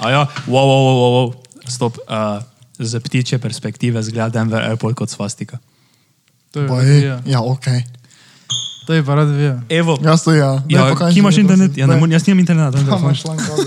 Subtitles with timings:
[0.00, 1.28] A ja, wow, wow, wow, wow, wow.
[1.68, 2.00] stop.
[2.08, 2.40] Uh,
[2.80, 5.58] z ptiče perspektive zgleda Denver Airport kot svastika.
[6.50, 7.22] To je Pa je, ja.
[7.26, 7.64] ja, ok.
[8.86, 9.60] To je pa rad vijo.
[9.68, 10.52] Evo, Jaz to ja.
[10.52, 11.76] Daj, ja, pokaži ki imaš internet?
[11.76, 12.70] Ja, ne, jaz nimam interneta.
[12.70, 12.98] telefonu.
[12.98, 13.64] imaš kabel.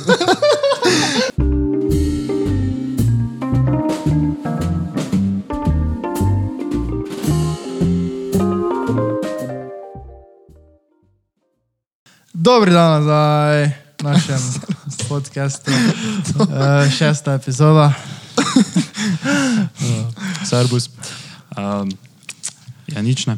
[12.34, 14.40] Dobri dan nazaj v našem
[15.10, 15.72] podkastu.
[16.36, 17.94] Uh, šesta epizoda.
[20.46, 20.90] Servus.
[21.54, 21.90] Um,
[22.88, 23.38] ja, nič ne.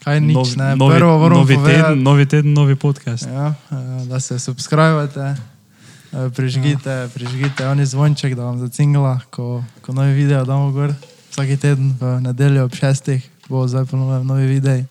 [0.00, 0.76] Kaj nič, Novi- ne.
[0.76, 3.24] novi, Prvo moramo novi povedati, teden, novi teden, novi podcast.
[3.24, 5.36] ja, eh, da se subskrbite,
[6.32, 10.94] prižgite, prižgite oni zvonček, da vam zacingla, ko, ko novi video damo gor.
[11.30, 14.88] Vsaki teden v nedeljo ob šestih bo zdaj ponovno novi video.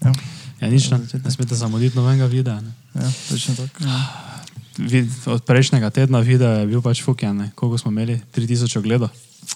[0.00, 0.12] Ja,
[0.60, 0.98] Ja, nič ne.
[1.24, 2.60] Ne smete zamuditi nobenega videa.
[2.60, 2.72] Ne.
[2.94, 3.84] Ja, točno tako.
[3.84, 4.00] Ja.
[4.78, 7.50] Vid, od prejšnjega tedna video je bil pač fukjan.
[7.54, 8.20] Koliko smo imeli?
[8.36, 9.08] 3000 ogledov.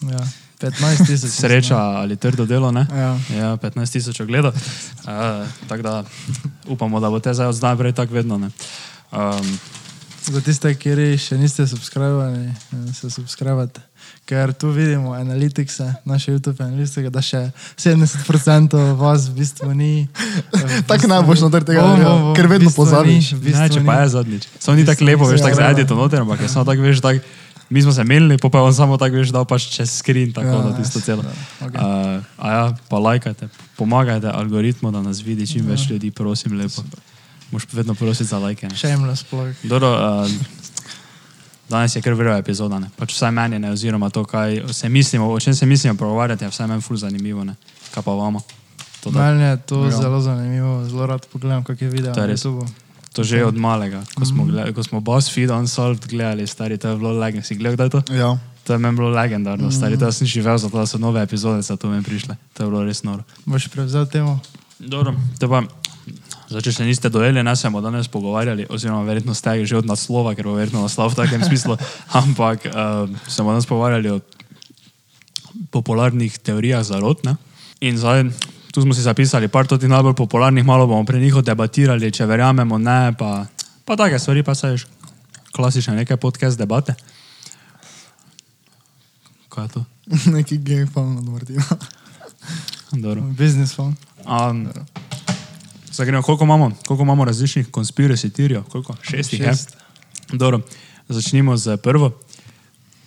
[0.03, 0.21] Ja,
[0.61, 1.09] 15 tisoč.
[1.09, 2.87] mislim, Sreča ali trdo delo, ne?
[2.91, 3.19] Ja.
[3.37, 4.53] Ja, 15 tisoč ogledov.
[4.53, 6.05] Uh, tako da
[6.67, 8.39] upamo, da bo te zdaj od zdaj naprej tako vedno.
[8.39, 8.51] Ne.
[9.13, 9.59] Um,
[10.25, 12.55] Za tiste, ki še niste subskrbljeni,
[12.97, 13.81] se subskrbite.
[14.25, 20.09] Ker tu vidimo analitikse, naše YouTube analitike, da še 70% vas v bistvu ni.
[20.89, 23.27] Tako bistvu boš ni- noter tega Bom, naredil, bom, bom, ker vedno bistvu pozabiš.
[23.31, 24.43] ni, bistvu ne, če pa je zadnjič.
[24.59, 27.21] Samo ni tako lepo, veš, tako ja, edito noter, ampak je samo tako, veš, tako.
[27.67, 30.33] Mi smo se menili, pa pa je on samo tako, veš, dal pač čez screen,
[30.33, 31.25] tako Ja, da tisto celo.
[31.61, 31.77] okej.
[31.77, 36.81] Uh, a ja, pa lajkajte, pomagajte algoritmu, da nas vidi čim več ljudi, prosim, lepo.
[37.51, 38.69] Moš vedno prositi za lajke.
[38.69, 38.75] ne.
[38.75, 39.53] Shameless plug.
[39.63, 39.89] Dobro,
[40.25, 40.29] uh,
[41.69, 42.91] danes je kar vrla epizoda, ne?
[42.97, 46.51] pač vsaj meni, ne, oziroma to, kaj se mislimo, o čem se mislimo pogovarjati, je
[46.51, 47.55] vsaj meni ful zanimivo, ne?
[47.95, 48.41] kaj pa vama.
[49.01, 49.91] To, da, Meni je to Ja.
[49.91, 52.43] zelo zanimivo, zelo rad pogledam, kak je video To je na res.
[53.13, 56.97] To že od malega, ko smo, gleda, ko smo BuzzFeed Unsolved gledali, stari, to je
[56.97, 57.47] bilo legendarno.
[57.47, 58.03] Si gledal to?
[58.11, 58.39] Ja.
[58.65, 61.89] To je meni bilo legendarno, stari, to sem živel, zato so nove epizode za to
[61.89, 62.37] meni prišle.
[62.55, 63.23] To je bilo res noro.
[63.45, 64.41] Boš prevzel temo?
[64.81, 65.63] Dobro, to pa,
[66.49, 69.87] zdaj, če se niste dojeli, ne se bomo danes pogovarjali, oziroma verjetno ste že od
[69.87, 71.77] naslova, ker bo verjetno naslov v takem smislu,
[72.21, 74.21] ampak uh, se bomo danes pogovarjali o
[75.71, 77.25] popularnih teorijah zarot.
[77.25, 77.37] Ne?
[77.81, 78.29] In zdaj,
[78.75, 82.79] tu smo si zapisali par toti najbolj popularnih, malo bomo pre njih debatirali, če verjamemo,
[82.79, 83.47] ne, pa,
[83.85, 84.87] pa take stvari, pa se veš,
[85.55, 86.95] klasične neke podcast debate.
[89.49, 89.85] Kaj je to?
[90.37, 91.63] Neki game fan od Martina.
[92.93, 93.23] Dobro.
[93.23, 93.95] Business phone.
[94.27, 94.69] Um,
[95.95, 98.63] zdaj gremo, koliko imamo, koliko imamo različnih konspiracy teorijev?
[98.63, 98.95] Koliko?
[99.03, 99.47] Šestih, je?
[99.47, 99.77] Šest.
[100.33, 100.61] Dobro,
[101.09, 102.13] začnimo z prvo.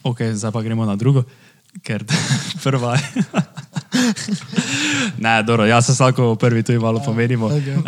[0.03, 1.23] Ok, zdaj pa gremo na drugo,
[1.83, 2.05] ker
[2.63, 3.23] prva je.
[5.23, 7.45] ne, dobro, jaz se vsako prvi tu malo pomenimo.
[7.45, 7.75] okej.
[7.75, 7.83] Uh,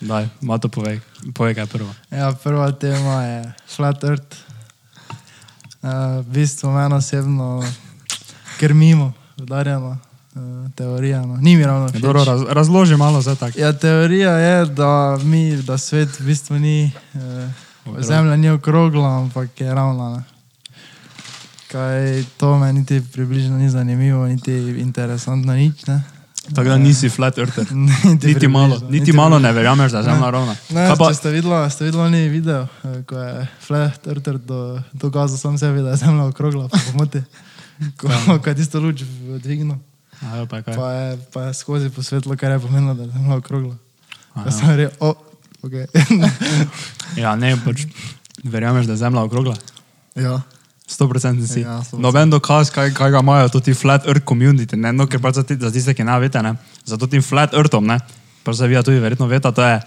[0.00, 1.00] daj, Mato povej,
[1.34, 1.94] povej, kaj je prvo.
[2.10, 4.36] Ja, prva tema je Flat Earth.
[5.82, 5.90] Uh,
[6.22, 7.64] v bistvu meni osebno,
[8.58, 10.05] ker mimo, udarjeno uh,
[10.76, 11.26] teorija.
[11.26, 11.36] No.
[11.36, 11.88] Ni mi ravno.
[11.88, 12.02] všeč.
[12.02, 13.56] Dobro, raz, razloži malo za tak.
[13.56, 17.48] Ja, teorija je, da, mi, da svet v bistvu ni, eh,
[17.98, 20.16] zemlja ni okrogla, ampak je ravna.
[20.16, 20.22] ne.
[21.72, 25.86] Kaj to meni niti približno ni zanimivo, niti interesantno, nič.
[25.86, 26.02] Ne?
[26.54, 27.66] Tako da nisi flat earther.
[28.04, 30.56] niti Niti malo, približno, niti malo ne verjameš, da je zemlja ravna.
[30.70, 35.38] Ne, pa, ste videli, ste videli ni video, eh, ko je Flat Earther do, dokazal
[35.38, 37.22] sam sebi, da je zemlja okrogla, pa pomoti.
[38.00, 38.08] Ko,
[38.44, 39.02] ko je tisto luč
[39.42, 39.76] dvignil,
[40.22, 40.76] Ajo, pa je kaj?
[40.76, 43.76] pa je, pa je skozi posvetlo, kar je pomenilo, da je zemlja okrogla.
[44.44, 45.14] Jaz sem rekel, o,
[45.62, 45.72] ok.
[47.22, 47.86] Ja, ne, pač
[48.44, 49.56] verjameš, da je zemlja okrogla.
[50.16, 50.40] Ja.
[50.88, 51.60] 100% si.
[51.60, 52.00] Ja, 100%.
[52.00, 55.42] Noben dokaz, kaj, kaj ga imajo ti flat earth community, ne, no, ker pač za,
[55.42, 56.54] ti, za tiste, ki ne veste, ne,
[56.86, 57.98] za to tim flat earthom, ne,
[58.46, 59.80] pač za vi tudi verjetno veste, to je,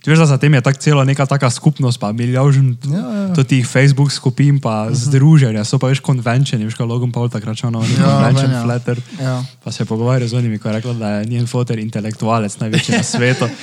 [0.00, 3.34] ti veš, da za tem je tak celo neka taka skupnost, pa milijon Ja, ja.
[3.34, 4.94] to tih Facebook skupin, pa uh -huh.
[4.94, 8.50] združenja, so pa veš konvenčeni, veš, kaj Logan Paul takrat šel na oni Ja, convention
[8.50, 8.62] meni, ja.
[8.64, 9.44] flat earth, Ja.
[9.64, 12.96] pa se je pogovarjal z onimi, ko je rekla, da je njen foter intelektualec največji
[12.96, 13.48] na svetu.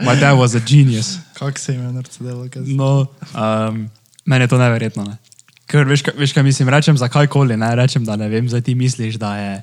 [0.00, 1.18] My dad was a genius.
[1.38, 2.46] Kako se jim je narcedelo?
[2.56, 3.90] No, um,
[4.26, 5.04] meni je to neverjetno.
[5.04, 5.16] Ne?
[5.66, 8.60] Ker veš, kaj- veš, kaj mislim, rečem za kajkoli, ne rečem, da ne vem, zdaj
[8.60, 9.62] ti misliš, da, je,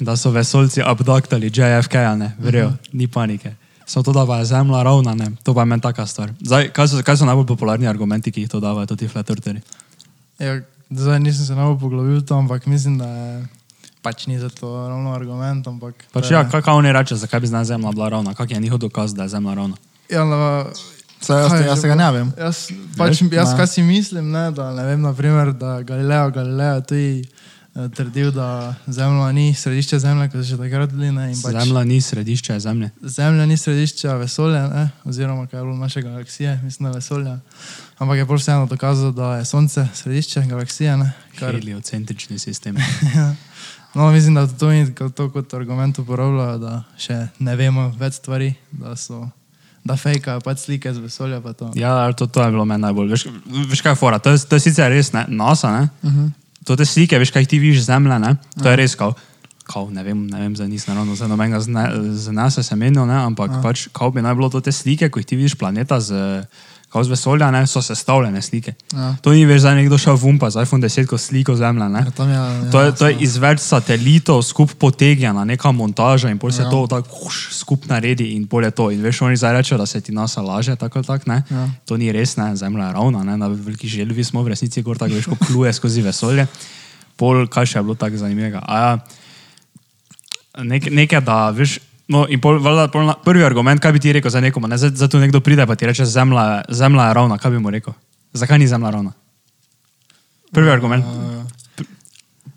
[0.00, 2.76] da so vesolci abduktali JFK, ne, verjo, uh -huh.
[2.92, 3.54] ni panike.
[3.86, 6.32] Samo to, da je zemlja ravna, ne, to pa je meni taka stvar.
[6.40, 9.60] Zdaj, kaj, so, kaj so najbolj popularni argumenti, ki jih to davajo, tudi flat eartheri?
[10.38, 10.60] Ja,
[10.90, 13.46] zdaj nisem se najbolj poglobil v to, ampak mislim, da je,
[14.02, 15.68] pač ni za to ravno argument.
[15.68, 18.60] Ampak, Pač ja, kaj, kaj oni reče, zakaj bi zdaj zemlja bila ravna, kak je
[18.60, 19.76] njihov dokaz, da je zemlja ravna?
[20.08, 20.64] Ja, no,
[21.24, 22.32] Saj jaz, jaz že tega ne vem.
[22.36, 27.24] Jaz, pač, jaz kaj si mislim, ne, da ne vem, naprimer, da Galileo Galileo tudi
[27.24, 27.43] eh,
[27.74, 31.10] trdil, da Zemlja ni središče Zemlje, kot so že takrat bili.
[31.12, 32.90] Ne, pač Zemlja ni središče zemlje.
[33.02, 37.38] Zemlja ni središče vesolja, ne, oziroma kaj je bilo naše galaksije, mislim, vesolja.
[37.98, 40.96] Ampak je vseeno dokazal, da je Sonce središče galaksije.
[40.96, 41.12] Ne?
[41.38, 42.76] Kar, Heliocentrični sistem.
[43.94, 48.54] no, mislim, da to ni to kot argument uporabljajo, da še ne vemo več stvari,
[48.70, 49.26] da so.
[49.84, 51.42] Da fejkajo pač slike z vesolja.
[51.58, 51.68] To.
[51.76, 53.10] Ja, to, to je bilo meni najbolj.
[53.10, 53.26] Veš,
[53.68, 54.18] veš kaj je fora?
[54.18, 55.88] To je, to je sicer res ne, NASA, ne?
[56.00, 56.30] Uh -huh.
[56.64, 58.36] To te slike, veš kaj ti vidiš zemlje, ne?
[58.62, 59.14] To je res kao.
[59.64, 62.76] Kao, ne vem, ne vem, za nisem ravno za nobenega z, ne, z NASA se
[62.76, 63.16] menil, ne?
[63.24, 63.62] ampak uh.
[63.64, 66.44] pač, kao bi naj bilo to te slike, ko jih ti vidiš planeta z,
[66.94, 67.66] kao z vesolja, ne?
[67.66, 68.74] so sestavljene slike.
[68.94, 69.08] Ja.
[69.22, 71.88] To ni več, da je nekdo šel v umpa z iPhone 10 ko sliko zemlje,
[71.90, 72.02] ne?
[72.06, 76.38] Ja, je, ja, To je, to je iz več satelitov skup potegnjena, neka montaža in
[76.38, 76.70] pol se Ja.
[76.70, 78.86] to tako skup naredi in pol je to.
[78.94, 81.42] In veš, oni zdaj rečejo, da se ti NASA laže, tako tako, ne.
[81.50, 81.66] Ja.
[81.90, 84.94] To ni res, ne, zemlja je ravna, ne, na veliki želvi smo v resnici gor
[84.98, 86.46] tako veš, ko pluje skozi vesolje.
[87.18, 88.62] Pol, kaj še je bilo tako zanimivega.
[88.62, 88.92] A ja,
[90.62, 91.80] nek, nekaj, da veš.
[92.06, 94.76] No, in pol, valjda, pol, na- prvi argument, kaj bi ti rekel za nekomu, ne,
[95.08, 97.92] tu nekdo pride pa ti reče, zemlja, zemlja je ravna, kaj bi mu rekel?
[98.32, 99.12] Zakaj ni zemlja ravna?
[100.52, 101.04] Prvi argument.
[101.04, 101.84] Eh,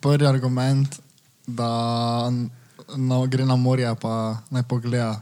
[0.02, 1.00] Prvi argument,
[1.48, 1.70] da
[2.90, 4.14] na, gre na morje, pa
[4.50, 5.22] naj pogleda,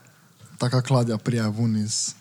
[0.58, 2.14] taka kladja prije ven iz.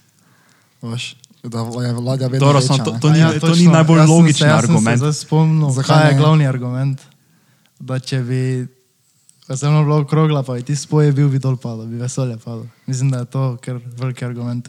[0.82, 3.72] Veš, da je ladja vedno Dobro, večja, samo to- to ni- to ni točno.
[3.72, 4.98] najbolj Jaz sem se- logičen jaz sem se argument.
[4.98, 7.00] Zdaj spomnil, Zakaj kaj je glavni argument.
[7.80, 8.66] Da če bi
[9.48, 12.66] zemlja bila okrogla, pa bi ti spoje bil, bi dol padel, bi vesolje padlo.
[12.86, 14.68] Mislim, da je to kar veliki argument.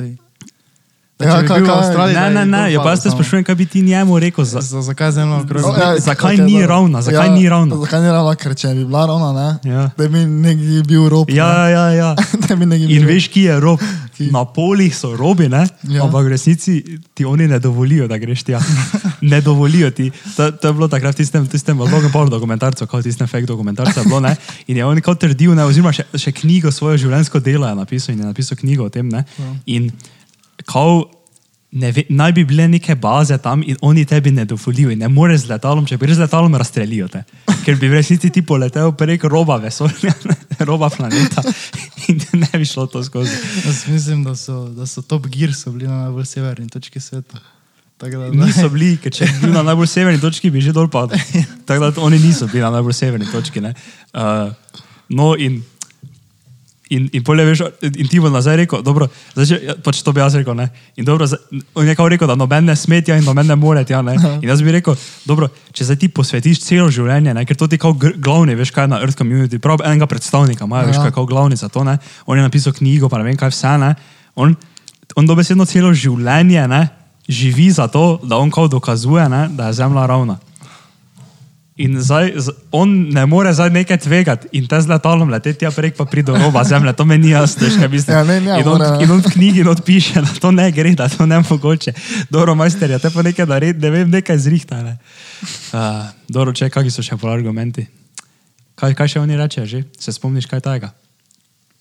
[1.19, 3.15] Da Ja, kaj- kaj- Avstraliji, Ne, ne, ne, ja, pa padel jaz te samo.
[3.15, 4.61] sprašujem, kaj bi ti njemu rekel za...
[4.61, 5.71] Za, zakaj je zemlja okrogla?
[5.71, 7.01] No, ja, zakaj ok, ni ravna?
[7.01, 7.75] Zakaj ni ravna?
[7.77, 9.89] Zakaj ni ravna, ker če bi bila ravna, ne, Ja.
[9.97, 11.29] da bi nekje bil rob.
[11.29, 12.15] Ja, ja, ja.
[12.33, 12.39] ne.
[12.47, 13.79] da bi In bil veš, ki je rob?
[14.15, 14.29] Ki?
[14.31, 15.65] Na polih so robi, ne?
[15.91, 16.05] Ja.
[16.05, 16.75] ampak v resnici
[17.13, 18.61] ti oni ne dovolijo, da greš tja.
[19.25, 20.11] Ne dovolijo ti.
[20.35, 24.03] To, to je bilo takrat v tistem, tistem Logan Paul dokumentarcu, kot tistem fake dokumentarcu.
[24.05, 24.35] Bilo, ne?
[24.67, 25.65] in je on kot trdil, ne?
[25.65, 29.09] oziroma še, še knjigo, svoje življenjsko delo je napisal in je napisal knjigo o tem.
[29.09, 29.23] Ne?
[29.65, 29.89] In
[30.69, 31.07] kao,
[31.71, 34.95] ve, naj bi bile neke baze tam in oni tebi ne dovolijo.
[34.95, 37.23] Ne moreš z letalom, če bi res z letalom razstrelijo te.
[37.65, 40.13] Ker bi v resnici ti poletel prek roba vesolja,
[40.69, 41.43] roba planeta
[42.09, 43.35] in ne bi šlo to skozi.
[43.65, 47.41] Jaz mislim, da so, da so Top Gear so bili na najbolj severni točki sveta.
[47.97, 50.89] Tako da, Niso bili, ker če bi bil na najbolj severni točki, bi že dol
[50.91, 51.19] padel.
[51.67, 53.63] Tako da oni niso bili na najbolj severni točki.
[53.63, 53.71] ne.
[54.13, 54.51] Uh,
[55.09, 55.61] no in,
[56.89, 60.19] in, in veš, in ti bo nazaj rekel, dobro, zdaj, če- ja, pač to bi
[60.19, 60.69] jaz rekel, ne.
[60.95, 61.41] In dobro, zdaj-
[61.73, 64.13] on je kao rekel, da noben ne sme tja in noben ne more tja, ne.
[64.41, 64.95] In jaz bi rekel,
[65.25, 68.71] dobro, če zdaj ti posvetiš celo življenje, ne, ker to ti kao gr- glavni, veš
[68.71, 71.01] kaj na Earth Community, prav enega predstavnika imajo, veš Ja.
[71.01, 71.97] kaj je kao glavni za to, ne.
[72.25, 73.95] On je napisal knjigo, pa ne vem kaj vse, ne.
[74.35, 74.55] On,
[75.15, 76.89] on dobesedno celo življenje, ne,
[77.27, 80.37] živi za to, da on kao dokazuje, ne, da je zemlja ravna.
[81.75, 82.31] In zdaj,
[82.71, 86.31] on ne more zdaj nekaj tvegati in te z letalom leteti tja prek, pa pride
[86.31, 88.15] do roba zemlje, to meni ni jasno, kaj mislim.
[88.15, 90.69] Ja, ne, ne, in, on, mora, in on v knjigi not piše, da to ne
[90.71, 91.91] gre, da to ne mogoče.
[92.31, 94.79] Dobro, majster, ja, te pa nekaj nared, ne vem, nekaj zrihta.
[94.87, 94.95] Ne.
[95.75, 97.83] Uh, dobro, če, kakšni so še pol argumenti?
[98.79, 99.83] Kaj, kaj še oni rečejo že?
[99.99, 100.95] Se spomniš kaj tajega?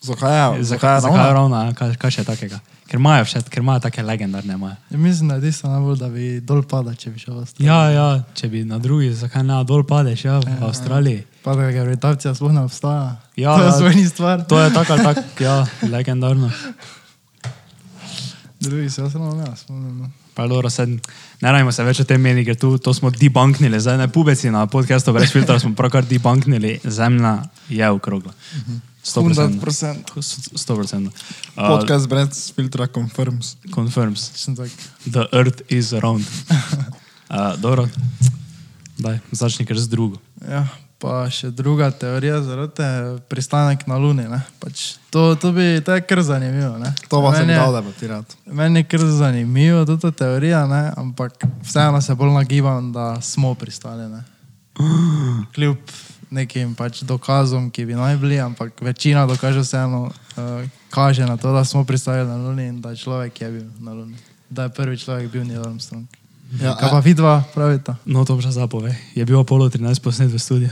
[0.03, 1.69] Zakaj je, Zakaj, je ravna?
[1.71, 1.75] ja?
[1.79, 2.59] kaj, kaj še takega?
[2.89, 4.77] Ker imajo vse, ker imajo take legendarne imajo.
[4.91, 7.73] Ja, mislim, da je tisto najbolj, da bi dol padal, če bi šel v Avstralijo.
[7.73, 11.25] Ja, ja, če bi na drugi, zakaj ne dol padeš, ja, v Avstraliji.
[11.45, 13.17] Pa da gravitacija sploh ne obstaja.
[13.37, 13.79] Ja, to je ja.
[13.79, 14.45] svojni stvar.
[14.49, 16.51] To je tako tako, ja, legendarno.
[18.61, 19.99] Drugi se jaz samo ne spomnim.
[19.99, 20.11] no.
[20.35, 20.87] Pa dobro, se,
[21.41, 24.51] ne rajmo se več o tem meni, ker tu to smo debunknili, zdaj ne pubeci
[24.51, 27.37] na podkastu brez filtra smo pravkar debunknili, zemlja
[27.69, 28.33] je okrogla.
[29.05, 29.61] 100%.
[29.61, 30.57] 100%.
[30.57, 31.07] 100%.
[31.07, 33.57] Uh, Podcast brez filtra confirms.
[33.71, 34.31] confirms.
[35.07, 36.25] The earth is round.
[37.25, 37.89] Uh, dobro,
[39.01, 40.21] daj, začni kar z drugo.
[40.45, 40.69] Ja,
[41.01, 42.85] pa še druga teorija zarote,
[43.33, 44.29] pristanek na Luni.
[44.29, 44.39] ne.
[44.61, 46.77] Pač to, to, bi, to je kar zanimivo.
[46.79, 46.93] Ne?
[47.09, 48.37] To Meni je- dal debatirati.
[48.47, 50.93] Meni je kar zanimivo ta teorija, ne?
[50.97, 54.07] ampak vseeno se bolj nagibam, da smo pristali.
[54.07, 54.23] Ne?
[55.57, 55.81] Kljub
[56.31, 61.53] nekim pač dokazom, ki bi naj bili, ampak večina dokazov vseeno uh, kaže na to,
[61.53, 64.17] da smo pristali na Luni in da je človek je bil na Luni.
[64.51, 66.07] Da je prvi človek bil Neil Armstrong.
[66.61, 67.97] Ja, Kaj pa vidva pravita?
[68.07, 68.95] No, to že zapove.
[69.15, 70.71] Je bil Apollo 13 posnet v studiu.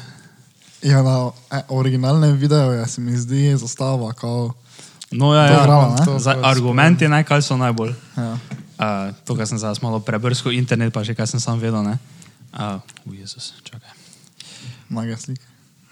[0.83, 4.55] Ja, na eh, originalnem videu je, se mi zdi zastava, kao,
[5.13, 5.67] No, ja, ja.
[5.67, 6.05] ravno, ne?
[6.05, 7.93] To Zdaj, pa argumenti, ne, kaj so najbolj.
[8.17, 8.39] ja.
[8.83, 11.85] Uh, to, kar sem zdaj malo prebrskal internet, pa že kaj sem sam vedel.
[11.87, 12.01] Ne?
[12.51, 14.02] Uh, uh, Jezus, čakaj.
[14.93, 15.45] Naga slika.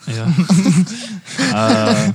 [0.08, 0.24] Ja.
[0.24, 2.14] Uh,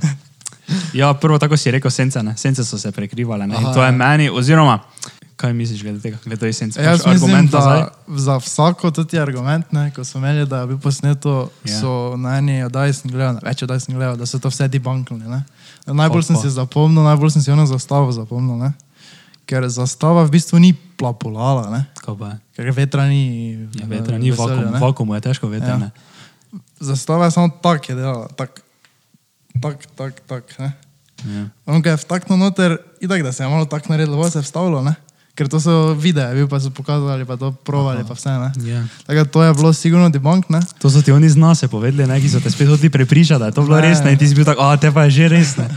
[1.00, 2.36] ja, prvo tako si rekel, sence, ne?
[2.36, 3.46] sence so se prekrivale.
[3.54, 3.92] Aha, to je ja.
[3.92, 4.78] meni, oziroma,
[5.36, 6.82] kaj misliš glede tega, glede tega sence?
[6.82, 7.80] Jaz Pač mislim, argument nazaj?
[8.06, 11.72] da za vsako tudi argument, ne, ko so imeli, da je bil posneto, Ja.
[11.72, 11.80] yeah.
[11.80, 15.28] so na eni oddaji sem gledal, več oddaji sem gledal, da so to vse debunkali.
[15.28, 15.44] ne.
[15.86, 18.58] Najbolj sem si zapomnil, najbolj sem si ono zastavo zapomnil.
[18.58, 18.72] Ne.
[19.46, 21.84] Ker zastava v bistvu ni plapolala,
[22.56, 23.54] ker vetra ni.
[23.78, 24.80] Ja, vetra ni vesolju, vakum, ne.
[24.82, 25.78] vakumu je težko veter.
[25.78, 25.86] Ja.
[25.86, 26.15] Ja.
[26.80, 28.60] Zastava je samo tak je delala, tak,
[29.62, 30.58] tak, tak, tak.
[30.58, 30.72] Ne?
[31.24, 31.48] Ja.
[31.66, 34.42] On ga je vtaknil noter, itak da se je malo tako naredilo, bo se je
[34.42, 34.94] vstavilo, ne?
[35.36, 38.32] ker to so videe, bil pa so pokazali, pa to provali, pa vse.
[38.32, 38.50] Ne?
[38.64, 38.80] Ja.
[39.04, 40.64] Tako da to je bilo sigurno debunk, ne?
[40.80, 43.52] To so ti oni z nas povedali, ne, ki so te spet hoteli prepričati, da
[43.52, 43.84] je to bilo Ne.
[43.84, 45.68] resno in ti si bil tako, a te pa je že resno.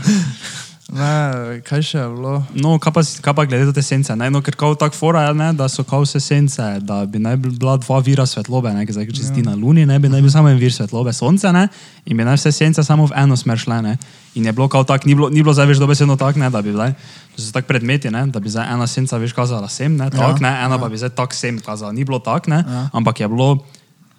[0.90, 2.32] Ne, kaj še je bilo?
[2.58, 4.10] No, kaj pa, kaj pa glede te sence?
[4.18, 4.26] Ne?
[4.26, 7.36] No, ker kao tako fora je, ne, da so kao vse sence, da bi naj
[7.38, 10.32] bila dva vira svetlobe, ne, zdaj, če si ti na Luni, ne bi naj bil
[10.34, 11.68] samo en vir svetlobe, sonce, ne,
[12.10, 13.94] in bi naj vse sence samo v eno smer šle, ne.
[14.34, 16.58] In je bilo kao tako, ni bilo, ni bilo zdaj več dobesedno tako, ne, da
[16.62, 16.96] bi zdaj,
[17.36, 20.42] to so tako predmeti, ne, da bi zdaj ena senca več kazala sem, ne, tak,
[20.42, 21.94] ne, ena pa bi zdaj tak sem kazala.
[21.94, 22.88] Ni bilo tak, ne, Ja.
[22.92, 23.62] ampak je bilo,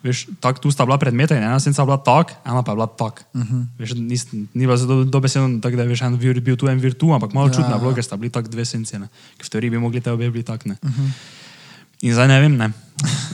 [0.04, 2.88] veš, tak, tu sta bila predmeta in ena senca bila tak, ena pa je bila
[2.88, 3.26] tak.
[3.34, 3.66] Uh -huh.
[3.78, 6.80] veš, nis, ni bilo zelo dobesedno tako, da je veš, en vir bil tu, en
[6.80, 7.96] vir tu, ampak malo Ja, čudno je bilo, ja.
[7.96, 9.00] ker sta bili tako dve sence,
[9.38, 10.76] ki v teoriji bi mogli te obe biti tak, ne.
[10.82, 11.10] Uh -huh.
[12.02, 12.72] In zdaj ne vem, ne.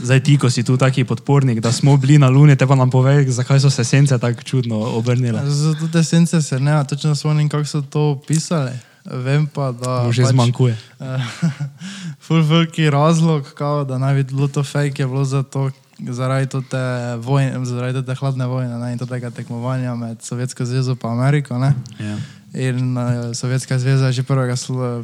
[0.03, 2.91] Zdaj ti, ko si tu taki podpornik, da smo bili na Luni, te pa nam
[2.91, 5.41] povej, zakaj so se sence tako čudno obrnile.
[5.45, 8.71] Zato te sence se ne, točno spomnim, kako so to pisali.
[9.07, 10.03] Vem pa, da.
[10.03, 10.75] Mu že zmanjkuje.
[11.00, 11.24] eh,
[12.27, 16.83] Ful veliki razlog, kao, da naj bi bilo to fake, je bilo zato, zaradi te
[17.21, 21.57] vojne, zaradi te hladne vojne ne, in tega tekmovanja med Sovjetsko zvezo in Ameriko.
[21.57, 21.73] Ne.
[21.99, 22.17] Ja.
[22.53, 24.55] In uh, Sovjetska zveza je že prvega,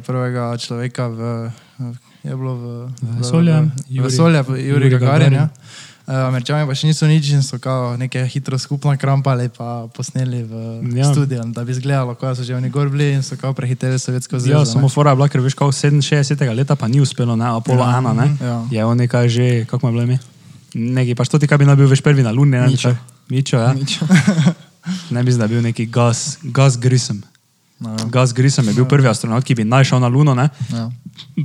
[0.06, 1.50] prvega človeka v,
[2.24, 2.64] je bilo v,
[3.02, 5.32] v Vesolje, vesolje, Juri, Jurij Juri Gagarin.
[5.32, 5.48] Ja.
[6.04, 10.42] Uh, Američani pa še niso nič in so kao neke hitro skupno krampali pa posneli
[10.44, 10.52] v
[10.92, 11.04] ja.
[11.04, 11.12] Ja.
[11.12, 14.38] studio, da bi izgledalo, kot so že oni gor bili in so kao prehiteli Sovjetsko
[14.38, 14.58] zvezo.
[14.58, 16.44] Ja, samo fora je bila, ker veš, kako 67.
[16.56, 18.28] leta pa ni uspelo, ne, Apollo Ja, 1, ne.
[18.40, 18.58] ja.
[18.70, 20.18] Je on nekaj že, kako je bilo ime?
[20.74, 22.66] Neki, pa što ti kaj bi naj bil veš prvi na Luni, ne?
[22.66, 22.94] Mičo.
[23.28, 23.72] Mičo, ja.
[23.72, 23.98] Nič.
[25.10, 27.22] Ne da je bil neki Gus, Gus Grissom.
[27.80, 30.48] No, Gus Grissom je bil prvi astronaut, ki bi naj šel na Luno, ne?
[30.72, 30.90] ja.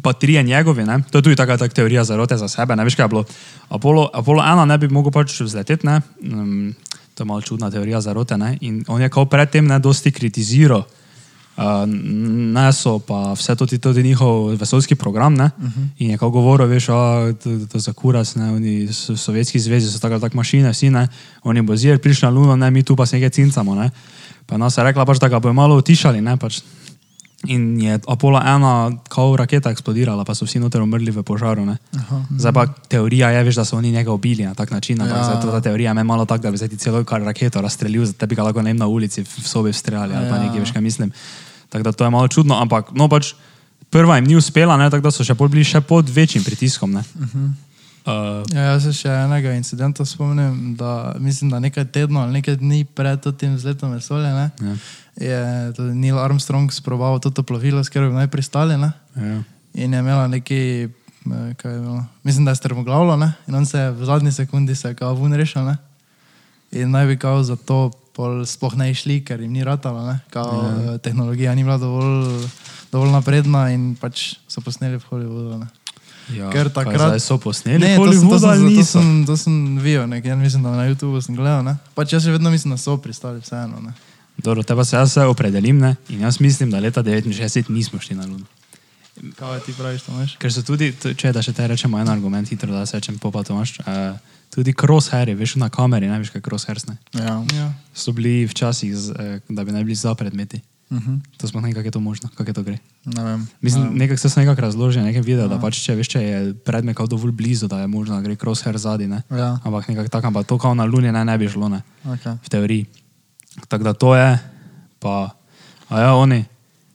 [0.04, 1.00] pa trije njegovi, ne?
[1.12, 2.76] to je tudi taka, taka teorija zarote za sebe.
[2.76, 3.24] Ne veš, kaj je bilo.
[3.70, 6.02] Apollo, Apollo 1 ne bi mogel pač vzleteti, ne?
[6.20, 6.76] Um,
[7.16, 8.38] to je malo čudna teorija zarote.
[8.38, 8.58] Ne?
[8.62, 10.84] In on je kao predtem ne dosti kritiziral.
[11.60, 11.66] Uh,
[12.56, 15.34] NASO, pa vse to, tudi njihov vesoljski program.
[15.34, 15.88] Uh -huh.
[15.98, 19.92] In je kao govoril, veš, a, to, to za kurac, ne, oni so Sovjetski zvezi
[19.92, 21.08] so tako tak mašine, vsi ne,
[21.44, 23.76] oni bo zir prišli na Luno, ne, mi tu pa se nekaj cincamo.
[23.76, 23.90] Ne.
[24.46, 26.62] Pa nas je rekla, pač, da ga bojo malo utišali, ne, pač,
[27.48, 31.66] In je Apollo 1, kao raketa eksplodirala, pa so vsi noter umrli v požaru.
[31.66, 31.78] ne.
[32.38, 35.02] Zdaj pa teorija je, veš, da so oni njega ubili na tak način.
[35.02, 35.24] Ampak Ja.
[35.24, 35.36] ja.
[35.36, 38.36] zato ta teorija me malo tako, da bi zdaj ti celo raketo razstrelil, da bi
[38.36, 40.44] ga lahko ne vem, na ulici v sobi streljali ali pa Ja.
[40.44, 41.12] nekaj, veš, kaj mislim.
[41.70, 43.34] Tako da to je malo čudno, ampak no pač
[43.90, 46.94] prva jim ni uspela, ne, tako da so še bolj bili še pod večjim pritiskom.
[46.98, 47.04] Ne.
[47.26, 47.70] Uh,
[48.08, 52.84] Ja, jaz se še enega incidenta spomnim, da mislim, da nekaj tednov ali nekaj dni
[52.96, 54.76] pred tem vzletom vesolja ne, ja,
[55.20, 58.80] je Neil Armstrong sproval to plovilo, s katerim naj pristali.
[58.80, 59.42] Ne, ja.
[59.84, 63.68] in je imela neki, eh, kaj je bilo, mislim, da je strmoglavilo ne, in on
[63.68, 65.68] se je v zadnji sekundi se je kao vun rešil.
[65.68, 65.78] Ne,
[66.72, 70.20] in naj bi kao za to pol sploh ne išli, ker jim ni ratalo, ne,
[70.34, 70.98] kao, ja.
[71.00, 72.44] tehnologija ni bila dovolj,
[72.92, 75.62] dovolj napredna in pač so posneli v Hollywoodu.
[75.64, 75.70] Ne.
[76.36, 80.06] Ja, Ker takrat- so posneli, Ne, to sem, to, sem, to, sem, to sem videl,
[80.12, 81.64] nekaj, mislim, da na YouTubu sem gledal.
[81.66, 81.80] Ne?
[81.98, 83.80] Pač jaz še vedno mislim, da so pristali vseeno.
[83.82, 83.96] Ne?
[84.38, 85.96] Dobro, te pa se jaz opredelim ne?
[86.12, 88.46] in jaz mislim, da leta 69 nismo šli na Luno.
[89.38, 90.36] Kaj ti praviš, to veš?
[90.40, 93.44] Ker so tudi, če da še te rečemo en argument, hitro da se rečem, popa
[93.44, 94.16] Tomaš, uh,
[94.54, 96.98] tudi crosshairi, veš, na kameri, ne veš, kaj crosshairs ne.
[97.14, 97.40] Ja.
[97.56, 97.70] Ja.
[97.94, 100.62] So bili včasih, z, eh, da bi naj bili za predmeti.
[100.90, 101.16] Mhm.
[101.38, 102.78] To smo nekako je to možno, kako je to gre.
[103.06, 103.48] Ne vem.
[103.62, 106.98] Mislim, nekako se sem nekako razložil, nekaj videl, da pač če veš, če je predmet
[106.98, 109.22] kao dovolj blizu, da je možno, da gre crosshair zadaj, ne.
[109.30, 109.60] Ja.
[109.64, 111.82] Ampak nekako tako, ampak to kao na Luni ne, ne bi šlo, ne.
[112.06, 112.38] Okay.
[112.42, 112.86] v teoriji.
[113.68, 114.40] Tako da to je,
[115.00, 115.30] pa,
[115.90, 116.46] a ja, oni,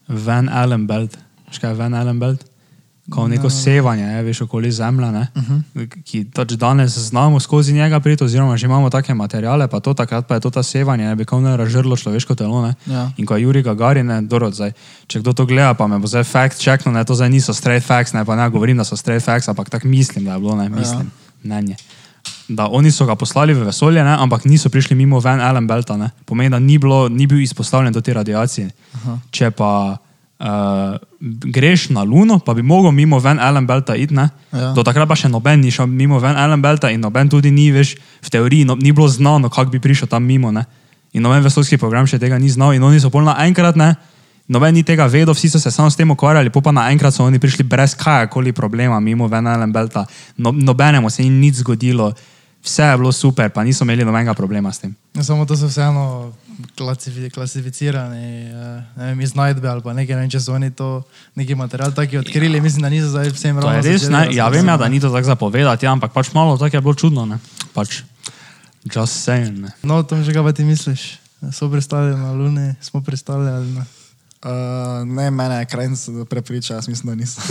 [0.07, 1.17] Van Allen Belt,
[1.55, 2.43] veš kaj je Van Allen Belt?
[3.05, 5.27] Ko neko sevanje, je, veš, okoli zemlje, ne?
[5.35, 6.03] uh -huh.
[6.03, 10.27] ki pač danes znamo skozi njega priti, oziroma že imamo take materiale, pa to takrat
[10.27, 12.67] pa je to ta sevanje, ne bi kao ne razžrlo človeško telo.
[12.67, 12.73] Ne?
[12.85, 13.11] Ja.
[13.17, 14.71] In ko je Juri Gagarin, ne, dobro, zdaj,
[15.07, 17.87] če kdo to gleda, pa me bo zdaj fact checkno, ne, to zdaj niso straight
[17.87, 20.55] facts, ne, pa ne govorim, da so straight facts, ampak tako mislim, da je bilo,
[20.55, 21.11] ne, mislim,
[21.43, 21.75] mnenje.
[22.47, 25.97] Da oni so ga poslali v vesolje, ne, ampak niso prišli mimo Van Allen Belta,
[25.97, 26.09] ne.
[26.25, 28.69] pomeni, da ni, bilo, ni bil izpostavljen do te radiacije.
[28.93, 29.19] Aha.
[29.31, 29.97] Če pa
[30.39, 30.97] uh,
[31.51, 34.71] greš na Luno, pa bi mogel mimo Van Allen Belta iti, ne, Ja.
[34.73, 37.71] do takrat pa še noben ni šel mimo Van Allen Belta in noben tudi ni,
[37.71, 40.51] veš, v teoriji no, ni bilo znano, kako bi prišel tam mimo.
[40.51, 40.65] Ne.
[41.13, 43.95] In noben vesoljski program še tega ni znal, in oni so polno enkrat, ne,
[44.47, 47.39] noben ni tega vedel, vsi so se samo s tem ukvarjali, pa naenkrat so oni
[47.39, 50.05] prišli brez kajakoli problema mimo Van Allen Belta.
[50.37, 52.13] No, nobenemu se ni nič zgodilo,
[52.65, 54.95] vse je bilo super, pa niso imeli nobenega problema s tem.
[55.13, 56.33] Ja, samo to so vseeno
[56.77, 61.03] klasifi, klasificirani eh, ne vem, iznajdbe ali pa nekaj, ne vem, če so oni to
[61.35, 64.27] neki material taki odkrili, mislim, da niso zdaj vsem ravno res, ne?
[64.33, 66.95] Ja, vem, ja, da ni to tako zapovedati, ja, ampak pač malo tako je bilo
[66.95, 67.37] čudno, ne?
[67.73, 68.01] Pač,
[68.95, 69.75] just saying, ne?
[69.83, 71.19] No, Tom, že kaj ti misliš?
[71.53, 73.85] So pristali na Luni, smo pristali ali ne?
[74.45, 75.99] Uh, ne, mene je krajnc
[76.29, 77.43] prepričal, jaz mislim, da nisem.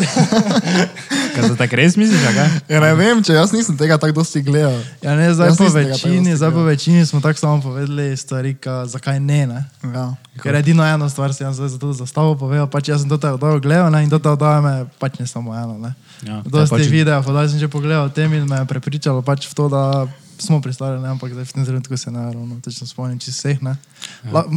[1.35, 2.21] Kaj za tako res misliš,
[2.69, 4.79] ja, ne vem, če jaz nisem tega tako dosti gledal.
[5.03, 8.55] Ja, ne, zdaj Jaz po tako večini, zdaj po večini smo tako samo povedali stvari,
[8.55, 9.65] ka, zakaj ne, ne?
[9.91, 10.15] Ja.
[10.39, 13.19] Ker edino eno stvar si jaz zdaj za to zastavo povedal, pač jaz sem to
[13.19, 14.05] oddajo gledal ne?
[14.07, 15.97] in to oddajo me pač ne samo eno, ne?
[16.23, 19.55] Ja, Dosti pač- videov, podal sem že pogledal tem in me je prepričalo pač v
[19.55, 20.07] to, da
[20.39, 21.09] smo pristali, ne?
[21.09, 23.59] ampak zdaj v tem trenutku se ne ravno točno spomnim čist vseh?
[23.63, 23.77] Ja.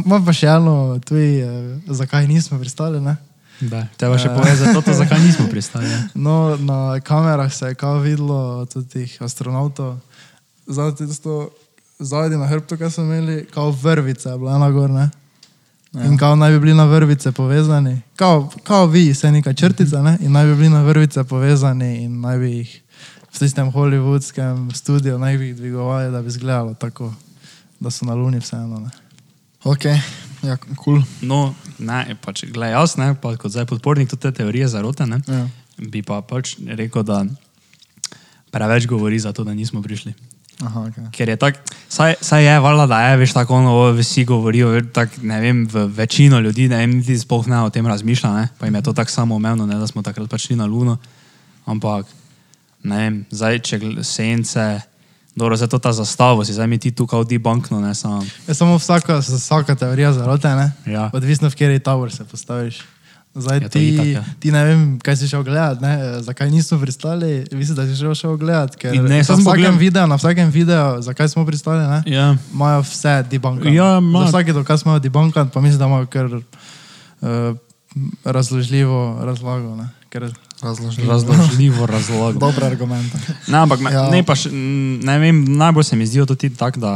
[0.04, 1.48] Imam pa še eno, tuj, eh,
[1.86, 3.16] zakaj nismo pristali, ne?
[3.60, 5.90] Da, treba še povedati, zato, zakaj nismo pristali.
[5.90, 6.02] ja.
[6.14, 9.98] No, na kamerah se je kao videlo tudi teh astronautov,
[11.98, 15.10] zadaj na hrbtu, kaj so imeli, kao vrvice, bila ena gor, ne?
[15.92, 16.04] Ja.
[16.04, 20.18] In kao naj bi bili na vrvice povezani, kao, kao vi, se neka črtica, ne?
[20.20, 22.82] In naj bi bili na vrvice povezani in naj bi jih
[23.32, 27.12] v tistem hollywoodskem studiu naj bi jih dvigovali, da bi izgledalo tako,
[27.80, 28.90] da so na Luni vseeno, ne?
[29.64, 29.84] Ok,
[30.42, 30.74] ja, kul.
[30.76, 31.02] Cool.
[31.22, 35.46] No, ne, pač, gledaj, jaz, ne, pa kot zdaj podpornik te teorije zarote, ne, Ja.
[35.78, 37.24] bi pa pač rekel, da
[38.50, 40.14] preveč govori za to, da nismo prišli.
[40.58, 41.06] Aha, okay.
[41.14, 45.22] Ker je tako, saj, saj je valjda, da je, veš, tako ono, vsi govorijo, tak,
[45.22, 48.66] ne vem, v večino ljudi, ne vem, niti sploh ne o tem razmišlja, ne, pa
[48.66, 50.96] jim je to tako samoumevno, ne, da smo takrat pač šli na Luno,
[51.66, 52.06] ampak,
[52.82, 54.80] ne vem, zdaj, če gl- sence,
[55.32, 58.54] dobro, zdaj to ta zastavo, si zdaj mi ti tukaj odi bankno, ne, samo, Je
[58.54, 60.72] samo vsaka, vsaka teorija zarote, ne?
[60.86, 61.10] Ja.
[61.12, 62.82] Odvisno v kateri tabor se postaviš.
[63.34, 64.22] Zdaj Ja, ja, ti, itak, ja.
[64.40, 65.92] ti ne vem, kaj si šel gledati, ne?
[66.22, 68.76] zakaj nismo pristali, mislim, da si šel, šel gledati.
[68.76, 72.02] Ker In ne, na, vsakem pogledal- videu, na vsakem videu, zakaj smo pristali, ne?
[72.08, 73.74] ja, imajo vse debunkane.
[73.74, 74.00] Ja.
[74.00, 76.42] Za vsaki dokaz imajo debunkan, pa mislim, da imajo kar uh,
[78.24, 79.76] razložljivo razlago.
[79.76, 79.88] Ne?
[80.08, 81.12] Ker, Razložljivo.
[81.12, 82.38] razložljivo razlago.
[82.46, 83.18] Dobre argumente.
[83.46, 84.10] Ne, ampak Ja.
[84.10, 84.50] ne, pa še,
[85.02, 86.92] ne vem, najbolj se mi zdijo tudi tako, da.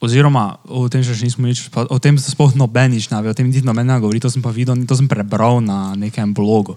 [0.00, 3.30] Oziroma, o tem še nismo nič, pa o tem se sploh noben nič ne ve,
[3.30, 6.32] o tem niti noben ne govori, to sem pa videl, to sem prebral na nekem
[6.32, 6.72] blogu.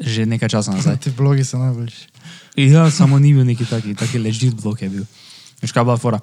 [0.00, 0.96] Že nekaj časa nazaj.
[1.04, 2.08] ti blogi so najboljši.
[2.56, 5.04] Ja, samo ni bil neki taki, taki ležit blok je bil.
[5.60, 6.18] Veš, kaj bila fora?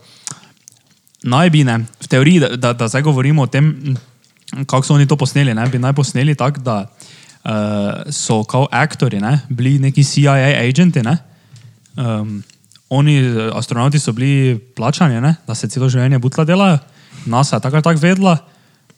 [1.23, 3.95] Naj bi, ne, v teoriji, da, da, da zdaj govorimo o tem,
[4.65, 7.18] kako so oni to posneli, ne, bi naj posneli tako, da uh,
[8.11, 10.33] so kao aktori, ne, bili neki CIA
[10.67, 11.17] agenti, ne.
[11.95, 12.43] Um,
[12.89, 16.79] oni, eh, astronauti so bili plačani, ne, da se celo življenje butla delajo,
[17.25, 18.37] NASA je tako ali tako vedla.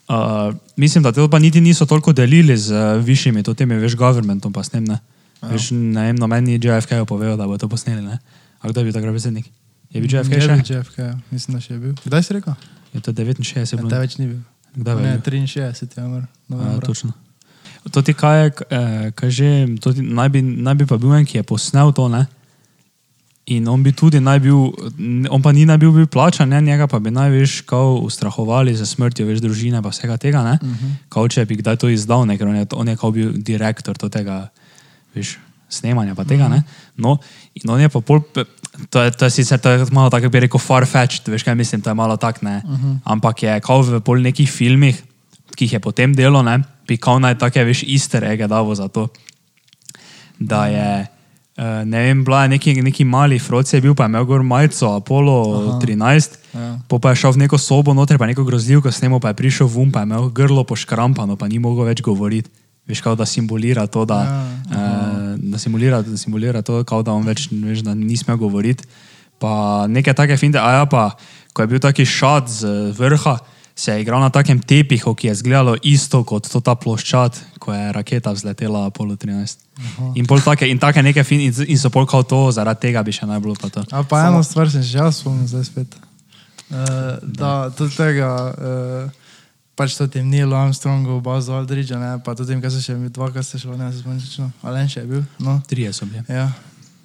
[0.08, 3.96] Uh, mislim, da to pa niti niso toliko delili z uh, višjimi, to temi, veš,
[3.96, 4.98] governmentom pa s tem, ne.
[5.42, 8.18] Veš, ne vem, noben ni JFK povedal, da bo to posneli, ne.
[8.60, 9.48] A kdo je bil takrat predsednik?
[9.90, 10.56] Je bil JFK Je še?
[10.56, 11.14] bil JFK, ja.
[11.30, 11.94] mislim, da še je bil.
[12.04, 12.54] Kdaj si rekel?
[12.92, 13.90] Je to 69 Ja, bilo?
[13.90, 14.40] te več ni bil.
[14.76, 15.40] Kdaj ne, je bil?
[15.48, 16.24] 63 je umrl.
[16.24, 16.86] A, novembra.
[16.86, 17.12] točno.
[17.90, 19.48] To ti kaj je, eh, kaj že,
[19.82, 22.26] to ti, naj, bi, naj bi pa bil en, ki je posnel to, ne?
[23.50, 24.70] In on bi tudi naj bil,
[25.30, 26.60] on pa ni naj bil, bil plačan, ne?
[26.62, 30.58] njega pa bi največ kao ustrahovali za smrtjo, veš, družine pa vsega tega, ne?
[30.62, 30.74] Uh Mhm.
[30.78, 30.92] -huh.
[31.08, 32.38] Kao če bi kdaj to izdal, ne?
[32.38, 34.48] ker on je, on je kao bil direktor to tega,
[35.14, 36.62] veš, snemanja pa tega, ne?
[36.96, 37.18] No,
[37.54, 38.20] in on je pa pol,
[38.90, 41.80] to je, to je sicer to je malo tako, bi rekel, far-fetched, veš kaj mislim,
[41.82, 42.62] to je malo tak, ne?
[42.64, 42.98] Uh -huh.
[43.04, 45.02] Ampak je kao v pol nekih filmih,
[45.56, 46.62] ki jih je potem delo, ne?
[46.92, 49.08] Bi kao naj take, veš, easter egge davo za to
[50.42, 51.06] da je,
[51.56, 54.42] uh, ne vem, bila je neki, neki mali froci, je bil pa je imel gor
[54.42, 55.78] majico Apollo Aha.
[55.80, 56.60] 13, Ja.
[56.60, 56.98] ja.
[57.00, 59.92] pa je šel v neko sobo noter, pa neko grozljivko snemo, pa je prišel vum,
[59.92, 62.50] pa je imel grlo poškrampano, pa ni mogel več govoriti.
[62.86, 67.12] Veš, kao da simbolira to, da, Ja, uh, da, simulira, da simulira to, kao da
[67.12, 68.84] on več veš, da ni smel govoriti.
[69.38, 71.10] Pa neke take finte, a ja, pa
[71.52, 73.38] ko je bil taki šat z vrha,
[73.74, 77.72] se je igral na takem tepihu, ki je izgledalo isto kot to ta ploščad, ko
[77.72, 79.58] je raketa vzletela Apollo 13.
[79.78, 80.12] Aha.
[80.14, 83.02] In, pol take, in take neke fin, in, in so pol kao to, zaradi tega
[83.02, 83.84] bi še najbolj pa to.
[83.90, 85.96] A pa eno stvar sem že jaz spomnil, zdaj spet.
[86.72, 89.38] Uh, da, tudi tega, uh,
[89.76, 93.12] pač to tem Neil Armstrongu, Buzz Aldridge, ne, pa tudi tem, kaj se še mi
[93.12, 94.50] dva, kaj se šlo, ne, se spomnim, točno.
[94.64, 95.60] Alen še je bil, no.
[95.68, 96.24] Trije so bili.
[96.28, 96.50] Ja.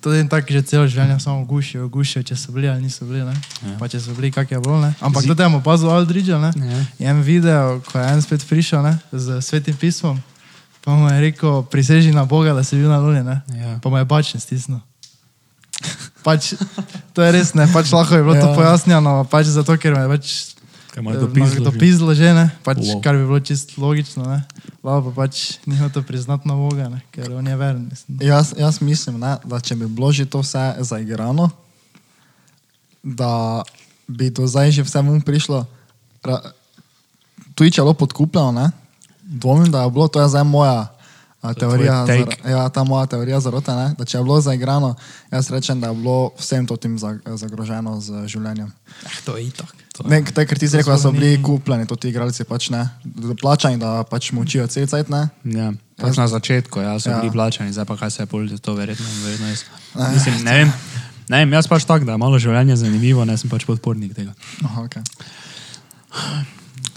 [0.08, 3.26] Tudi in tako že celo življenje samo gušijo, gušijo, če so bili ali niso bili,
[3.28, 3.34] ne.
[3.60, 3.74] Ja.
[3.76, 4.94] Pa če so bili, kak je bilo, ne.
[5.04, 6.52] Ampak tudi temu Buzz Aldridge, ne.
[6.56, 6.80] Ja.
[7.00, 10.16] Je en video, ko je en spet prišel, ne, z svetim pismom,
[10.80, 13.42] pa mu je rekel, priseži na Boga, da si bil na Luni, ne.
[13.52, 13.76] Ja.
[13.84, 14.80] Pa mu je bačen stisnil.
[16.28, 16.56] Pač,
[17.12, 18.48] to je res, ne, pač lahko je bilo ja.
[18.48, 18.56] to Ja.
[18.56, 20.26] pojasnjeno, pač zato, ker me je pač
[20.98, 21.30] Kaj ima to
[21.72, 22.34] pizlo to že?
[22.34, 23.02] ne, pač, Wow.
[23.06, 24.42] kar bi bilo čisto logično, ne.
[24.82, 28.18] Lava pa pač ni hotel priznati na Boga, ne, ker on je veren, mislim.
[28.20, 31.54] Jaz, jaz mislim, ne, da če bi bilo že to vse zaigrano,
[33.04, 33.62] da
[34.08, 35.66] bi do zdaj že vse mu prišlo.
[36.24, 36.42] Ra,
[37.54, 38.72] tudi če je bilo podkupljeno, ne?
[39.22, 40.88] dvomim, da je bilo, to je zdaj moja
[41.42, 43.94] a, teorija, zar, ja, ta moja teorija zarote, ne?
[43.94, 44.96] da če je bilo zaigrano,
[45.30, 48.72] jaz rečem, da je bilo vsem to tim za- zagroženo z življenjem.
[49.06, 49.76] Eh, to je itak.
[50.04, 52.70] Ne, te, ker ti si rekel, da so bili oni- kupljeni, to ti igralci pač
[52.70, 55.30] ne, da- plačani, da pač močijo cel cajt, ne.
[55.44, 57.16] Ja, pač na začetku, ja, so Ja.
[57.16, 57.22] ja.
[57.22, 59.64] bili plačani, zdaj pa kaj se je pol, to verjetno, verjetno jaz.
[60.14, 60.74] Mislim, ne vem,
[61.28, 64.34] ne vem, jaz pač tak, da je malo življenje zanimivo, ne sem pač podpornik tega.
[64.64, 65.02] Aha, okay.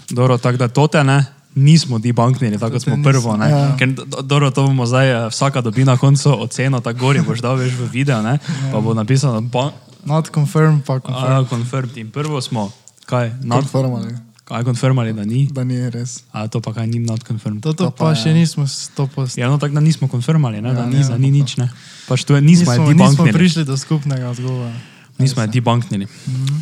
[0.09, 3.45] Dobro, tako da tote ne, nismo debunknili, tako kot smo prvo, ne.
[3.45, 3.75] nismo, ja.
[3.77, 7.21] Ker, do- do- dobro, to bomo zdaj, eh, vsaka dobi na koncu oceno, tako gori
[7.21, 8.39] boš dal veš v video, ne,
[8.71, 11.37] pa bo napisano, ba, Not confirmed, pa confirmed.
[11.37, 11.97] a, confirmed.
[11.97, 12.71] In prvo smo,
[13.11, 16.23] kaj, not, Konformali, kaj confirmali, da ni, da ni res.
[16.31, 17.59] a to pa kaj ni not confirmed.
[17.61, 19.35] Toto To pa, pa pa je- še nismo stopost.
[19.35, 21.07] Ja, no tako da nismo konfirmali, ne, da Ja, ni, ja.
[21.07, 21.67] da ni nič, ne.
[22.05, 24.71] Pač to je, nismo, nismo, nismo nismo prišli do skupnega odgovora.
[25.17, 26.07] Nismo je debunknili.
[26.07, 26.55] Mhm.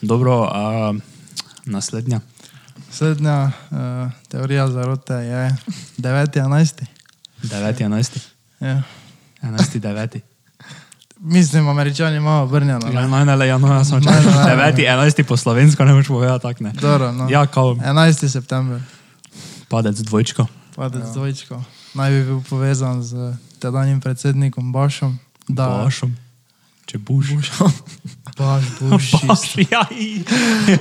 [0.00, 0.92] Dobro, a,
[1.64, 2.20] naslednja.
[2.88, 3.36] Slednja
[3.70, 3.76] uh,
[4.28, 5.42] teorija zarote je
[5.98, 6.86] 9.11.
[7.42, 8.18] 9.11.
[8.60, 8.82] Ja.
[9.42, 10.20] 11.9.
[11.20, 12.86] Mislim, američani imajo obrnjeno.
[12.92, 13.08] Ja, ne?
[13.08, 14.22] no, ne, le, ja, no, jaz sem čakal.
[14.22, 14.72] ne, ne.
[14.74, 15.22] 9.11.
[15.22, 16.72] po slovensko ne moreš povedati tako, ne.
[16.72, 17.26] Dobro, no.
[17.30, 18.28] Ja, kao 11.
[18.28, 18.80] september,
[19.68, 20.46] padec dvojčko.
[20.76, 21.12] padec ja.
[21.12, 21.62] dvojčko.
[21.94, 25.18] Naj bi bil povezan z tedanjim predsednikom Bašom.
[25.48, 26.16] Da, Bašom.
[26.86, 27.26] Če buš.
[28.38, 29.10] Baš, Buš.
[29.26, 29.82] Baš, ja.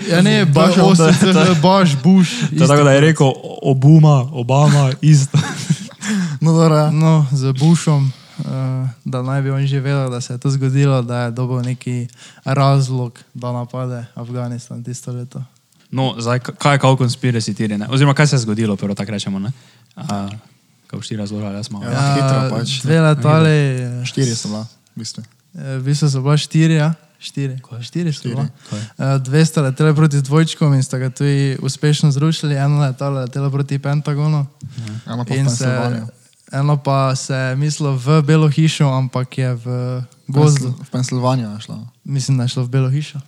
[0.09, 2.29] Ja, ne, Baš, da- OSCE, Baš, Buš.
[2.57, 5.37] To je tako, da je rekel Obama, Obama, isto.
[6.41, 6.91] No, dobro, ja.
[6.91, 8.45] No, z Bushom, uh,
[9.05, 12.07] da naj bi on že vedel, da se je to zgodilo, da je dobil neki
[12.45, 15.43] razlog, da napade Afganistan tisto leto.
[15.89, 17.87] No, zdaj, kaj je kao konspiracy teorije, ne?
[17.89, 19.51] Oziroma, kaj se je zgodilo, prvo tako rečemo, ne?
[19.95, 20.29] A,
[20.87, 21.85] Kao štiri razloga, jaz malo.
[21.85, 22.13] Ja.
[22.13, 22.81] hitro pač.
[22.81, 24.61] Dve letali, eh, Štiri so bila,
[24.95, 25.23] v bistvu.
[25.53, 26.93] eh, v bistvu so bila štiri, ja.
[27.19, 27.83] Štiri, Kaj?
[27.83, 28.39] štiri so Štiri.
[28.39, 33.25] Eh, Dve sta leteli proti dvojčkom in sta ga tudi uspešno zrušili, eno letalo je
[33.25, 34.45] letelo proti Pentagonu.
[35.05, 35.65] V In se.
[36.49, 39.65] Eno pa se je mislilo v Belo hišo, ampak je v
[40.27, 40.73] gozdu.
[40.77, 41.87] V Pensilvanijo je šlo.
[42.03, 43.19] Mislim, da je šlo v Belo hišo.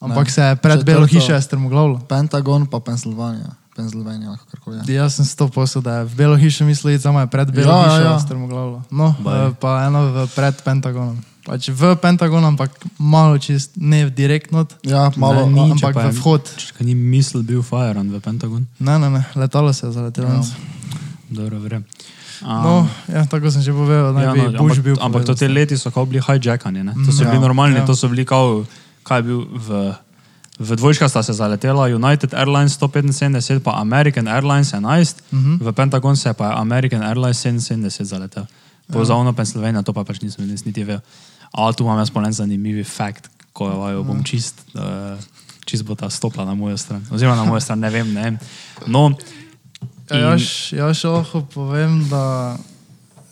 [0.00, 0.30] Ampak Ne.
[0.30, 1.98] se je pred Belo hišo je strmoglavilo.
[2.00, 3.50] Pentagon pa Pensilvanija.
[3.74, 4.80] Pensilvanija, kako je.
[4.88, 7.78] Jaz sem sto posel, da je v Belo hišo mislil, samo je pred Belo Ja,
[7.78, 8.18] ja, hišo ja.
[8.20, 8.82] strmoglavilo.
[8.90, 9.38] No, Baj.
[9.40, 11.18] eh, pa eno v pred Pentagonom.
[11.40, 15.46] Pač v Pentagon, ampak malo čist, ne direktno, Ja, malo.
[15.46, 16.42] Ne, ni, če ampak pa v je- vhod.
[16.58, 18.66] Če ni misel bil firean v Pentagon.
[18.78, 20.28] Ne, ne, ne, letalo se je zaletelo.
[20.28, 20.34] Ja.
[20.36, 20.42] Ja.
[21.30, 21.84] Dobro, verjem.
[22.40, 22.74] Um, No,
[23.08, 24.96] ja, tako sem že povedal, naj ja, bi no, Bush ampak, bil.
[25.00, 26.92] ampak to te leti so kao bili hijackani, ne?
[26.96, 27.24] To so Mhm.
[27.26, 27.84] bili Ja, normalni, ja.
[27.84, 28.64] to so bili kao,
[29.02, 29.94] kaj je bil v,
[30.60, 35.58] v dvojčka sta se zaletela, United Airlines 175, pa American Airlines 11, Mhm.
[35.58, 38.46] v Pentagon se pa je American Airlines 77 zaletel.
[38.86, 39.04] Po ja.
[39.06, 41.00] zavno Pennsylvania, to pa pač nisem nis- niti vedel.
[41.50, 45.18] A tu imam jaz polen zanimivi fakt, ko jo bom čist, uh,
[45.64, 47.02] čist bo ta stopla na mojo stran.
[47.10, 48.38] Oziroma na mojo stran, ne vem, ne vem.
[48.86, 49.12] No,
[50.10, 52.56] Ja, jaz, jaz še lahko povem, da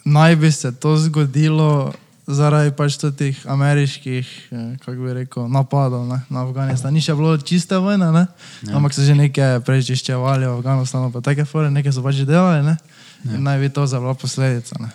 [0.05, 1.93] naj bi se to zgodilo
[2.27, 6.93] zaradi pač teh ameriških, eh, kako bi rekel, napadov ne, na Afganistan.
[6.95, 8.27] Ni še bilo čiste vojne, ne?
[8.67, 8.77] Ja.
[8.77, 12.77] ampak so že nekaj prečiščevali v Afganistanu, pa take fore, nekaj so pač delali, ne?
[13.25, 13.39] Ja.
[13.39, 14.77] In naj bi to bila posledica.
[14.83, 14.91] Ne?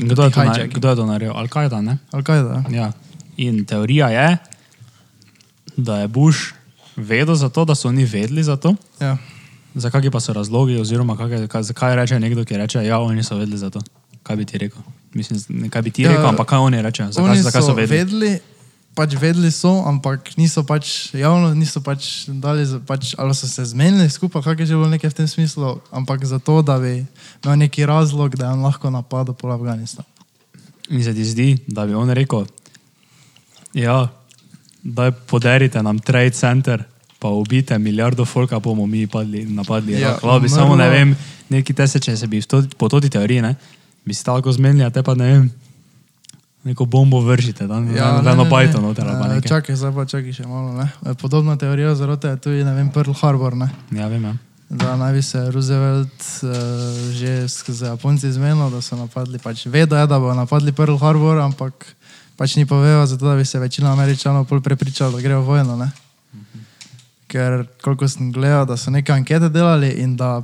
[0.00, 1.34] In kdo je to, na, kdo je to naredil?
[1.36, 1.98] Al-Qaeda, ne?
[2.12, 2.64] Al-Qaeda.
[2.72, 2.92] Ja.
[3.36, 4.28] In teorija je,
[5.76, 6.56] da je Bush
[6.96, 8.74] vedel za to, da so oni vedeli za to.
[9.00, 9.18] Ja.
[9.78, 13.38] Zakaj pa so razlogi, oziroma kak, kaj, zakaj reče nekdo, ki reče, ja, oni so
[13.38, 13.80] vedeli za to.
[14.26, 14.82] Kaj bi ti rekel?
[15.14, 17.12] Mislim, ne kaj bi ti Ja, rekel, ampak kaj oni rečejo?
[17.12, 17.98] Zakaj, Oni zakaj so vedeli?
[17.98, 18.32] vedeli
[18.98, 24.10] pač vedeli so, ampak niso pač javno, niso pač dali, pač, ali so se zmenili
[24.10, 27.06] skupaj, kako je že bilo nekaj v tem smislu, ampak zato, da bi
[27.44, 30.02] imel neki razlog, da je on lahko napadel pol Afganistan.
[30.90, 32.42] In se ti zdi, da bi on rekel,
[33.70, 34.10] ja,
[34.82, 36.82] da podarite nam trade center,
[37.18, 40.00] pa ubite milijardo folka, bomo mi padli, napadli.
[40.00, 41.16] Ja, Hvala bi samo, ne vem,
[41.48, 43.54] neki tese, če se bi to, po toti teoriji, ne,
[44.04, 45.48] bi se tako zmenili, a te pa ne vem,
[46.64, 48.86] neko bombo vržite, da ja, ne, eno ne, bajto ne.
[48.86, 49.48] noter nekaj.
[49.48, 50.74] Čakaj, zdaj pa čakaj še malo.
[50.76, 50.90] Ne?
[51.06, 53.56] Eh, Podobna teorija zarote je tudi, ne vem, Pearl Harbor.
[53.56, 53.70] Ne?
[53.94, 54.34] Ja, vem, ja.
[54.68, 56.50] Da naj bi se Roosevelt uh,
[57.16, 59.40] že z Japonci zmenil, da so napadli.
[59.40, 61.88] Pač vedo je, da bodo napadli Pearl Harbor, ampak
[62.36, 65.78] pač ni povedal, zato da bi se večina američanov pol prepričala, da gre v vojno.
[65.80, 65.88] Ne?
[67.28, 70.42] Ker koliko sem gledal, da so neke ankete delali in da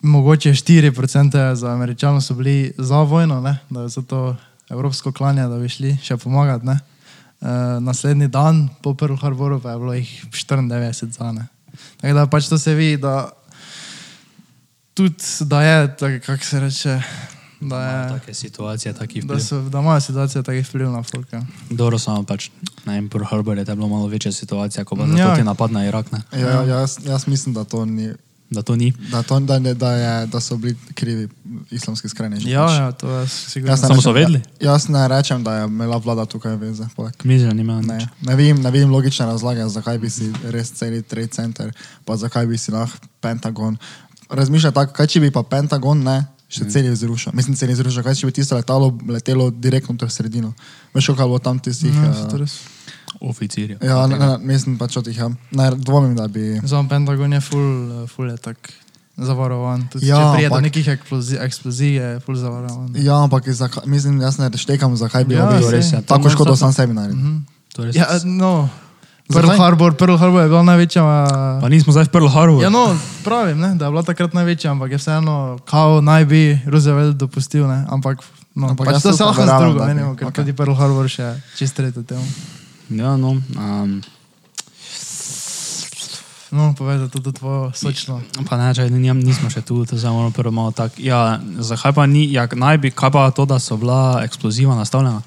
[0.00, 3.58] mogoče 4% za američanov so bili za vojno, ne?
[3.70, 4.36] da je zato
[4.70, 6.66] evropsko klanje, da bi šli še pomagati.
[6.66, 6.78] ne.
[7.40, 7.48] Uh,
[7.84, 11.46] naslednji dan po Pearl Harboru pa je bilo jih 94 za ne.
[12.00, 13.28] Tako da pač to se vidi, da
[14.94, 17.00] tudi da je, kako se reče,
[17.60, 19.40] da, je, Take situacije, taki da, vpliv.
[19.40, 21.42] so, da imajo situacije taki vpliv na folka.
[21.70, 22.50] Dobro, samo pač,
[22.84, 25.34] ne vem, Pearl Harbor je to bila malo večja situacija, ko pa Ja.
[25.34, 26.22] ti napad na Irak, ne?
[26.32, 28.12] Ja, ja, jaz, jaz mislim, da to ni.
[28.50, 28.92] Da to ni.
[29.10, 31.28] Da, to, da, ne, da, je, da so bili krivi
[31.70, 32.50] islamski skrajneži.
[32.50, 32.72] Ja, pač.
[32.72, 33.72] ja, to jaz sigurno.
[33.72, 34.40] Jaz ne Samo so vedeli?
[34.60, 36.86] Ja, jaz ne rečem, da je imela vlada tukaj veze.
[37.58, 38.04] imela Ne, nič.
[38.20, 41.72] ne, vidim, ne vidim logične razlage, zakaj bi si res celi Trade Center,
[42.04, 43.76] pa zakaj bi si lahko Pentagon.
[44.30, 46.70] Razmišljaj tako, kaj če bi pa Pentagon ne, še Mhm.
[46.70, 47.32] celi zrušil.
[47.34, 50.54] Mislim, celi zrušil, kaj če bi tisto letalo letelo direktno v sredino.
[50.94, 51.94] Veš, kako bo tam tistih.
[51.94, 52.60] Ja, eh, to res.
[53.20, 53.78] Oficirje.
[53.80, 55.16] Ja, ne, ne, mislim pač o tih.
[55.16, 55.28] Ja.
[55.50, 56.60] Ne, dvomim, da bi.
[56.62, 57.68] Za Pentagon je full,
[58.04, 58.56] eh, full je tak
[59.16, 59.88] zavarovan.
[59.88, 62.92] Tudi, Ja, ja, če prije do nekih eksplozij, eksplozij je full zavarovan.
[62.94, 66.28] Ja, ampak zakaj, mislim, jaz ne štekam, zakaj bi Ja, ja, sej, res, to tako
[66.28, 67.16] škodo sam sebi naredil.
[67.16, 67.36] Mhm.
[67.72, 67.96] To je res.
[67.96, 68.68] Ja, no.
[69.26, 69.50] Pearl?
[69.58, 71.02] Harbor, Pearl Harbor je bila največja.
[71.58, 72.62] Pa nismo zdaj v Pearl Harboru.
[72.62, 72.94] Ja, no,
[73.26, 77.66] pravim, ne, da je bila takrat največja, ampak je vseeno, kao naj bi Roosevelt dopustil,
[77.66, 78.22] ne, ampak,
[78.54, 80.42] no, Ampak pač to se lahko z verjamem, drugo, da menimo, ker okay.
[80.42, 82.22] tudi Pearl Harbor še čist tretjo temo.
[82.94, 83.34] Ja, no.
[83.58, 83.98] Um,
[86.56, 88.22] No, povedal tudi tvojo sočno.
[88.48, 91.02] pa ne, če nijam, nismo še tu, to zdaj moramo prvo malo tako.
[91.02, 95.26] Ja, zakaj pa ni, ja, naj bi, kaj pa to, da so bila eksploziva nastavljena?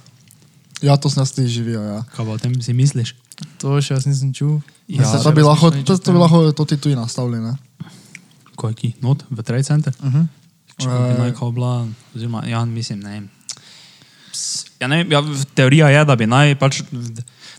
[0.79, 1.83] Ja, to sem jaz tudi živijo.
[1.83, 1.99] Ja.
[2.15, 3.13] Kaj pa o tem si misliš?
[3.57, 4.59] To še jaz nisem čul.
[4.87, 7.39] Ja, Ja, to, bi lahko, to, to bi lahko to ti tuji nastavili.
[7.39, 7.53] Ne?
[8.55, 8.89] Ko je ki?
[9.01, 9.93] Not, v Trade Center?
[9.99, 10.25] Uh -huh.
[10.77, 13.23] Če bi naj kao bila, oziroma, ja, mislim, ne.
[14.31, 16.81] Ps, Ja, ne, ja, v- teorija je, da bi naj pač,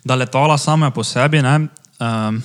[0.04, 1.68] da letala same po sebi, ne,
[2.00, 2.42] um,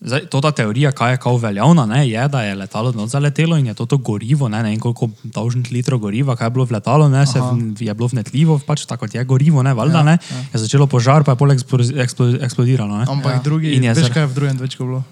[0.00, 3.56] zdaj, to ta teorija, kaj je kao veljavna, ne, je, da je letalo not zaletelo
[3.56, 6.64] in je to, to gorivo, ne, ne vem koliko dolžnih litrov goriva, kaj je bilo
[6.64, 9.98] v letalu, ne, se, v- je bilo vnetljivo, pač tako kot je gorivo, ne, valjda,
[9.98, 10.42] Ja, ne, ja.
[10.48, 13.04] je začelo požar, pa je pol eksplo- eksplo- eksplodiralo, ne.
[13.06, 13.40] Ampak Ja.
[13.40, 15.02] drugi, In je veš zar- kaj je v drugem dvečku bilo?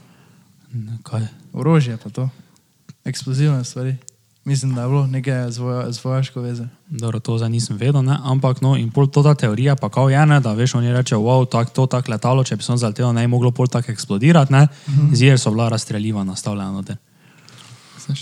[1.03, 1.23] Kaj?
[1.53, 2.31] Orožje pa to.
[3.03, 3.97] Eksplozivne stvari.
[4.47, 6.65] Mislim, da je bilo nekaj z, voja, z vojaško veze.
[6.89, 8.15] Dobro, to zdaj nisem vedel, ne?
[8.25, 11.19] ampak no, in pol to ta teorija pa kao je, ne, da veš, oni rečejo,
[11.21, 13.91] wow, tak, to tako letalo, če bi se on zaletelo, ne bi moglo pol tako
[13.93, 15.01] eksplodirati, ne, mm Mhm.
[15.03, 15.15] -hmm.
[15.15, 16.97] zir so bila razstreljiva nastavljena noter.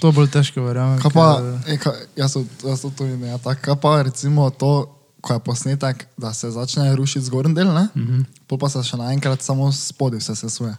[0.00, 0.98] To bolj težko verjamem.
[0.98, 4.50] Kaj pa, ker- e, kaj, jaz so, jaz to ne, ja, tako, kaj pa recimo
[4.50, 4.88] to,
[5.20, 7.88] ko je posnetek, da se začne rušiti zgornji del, ne?
[7.94, 8.12] Mm Mhm.
[8.12, 8.24] -hmm.
[8.46, 10.76] Pol pa se še naenkrat samo spodaj vse sesuje.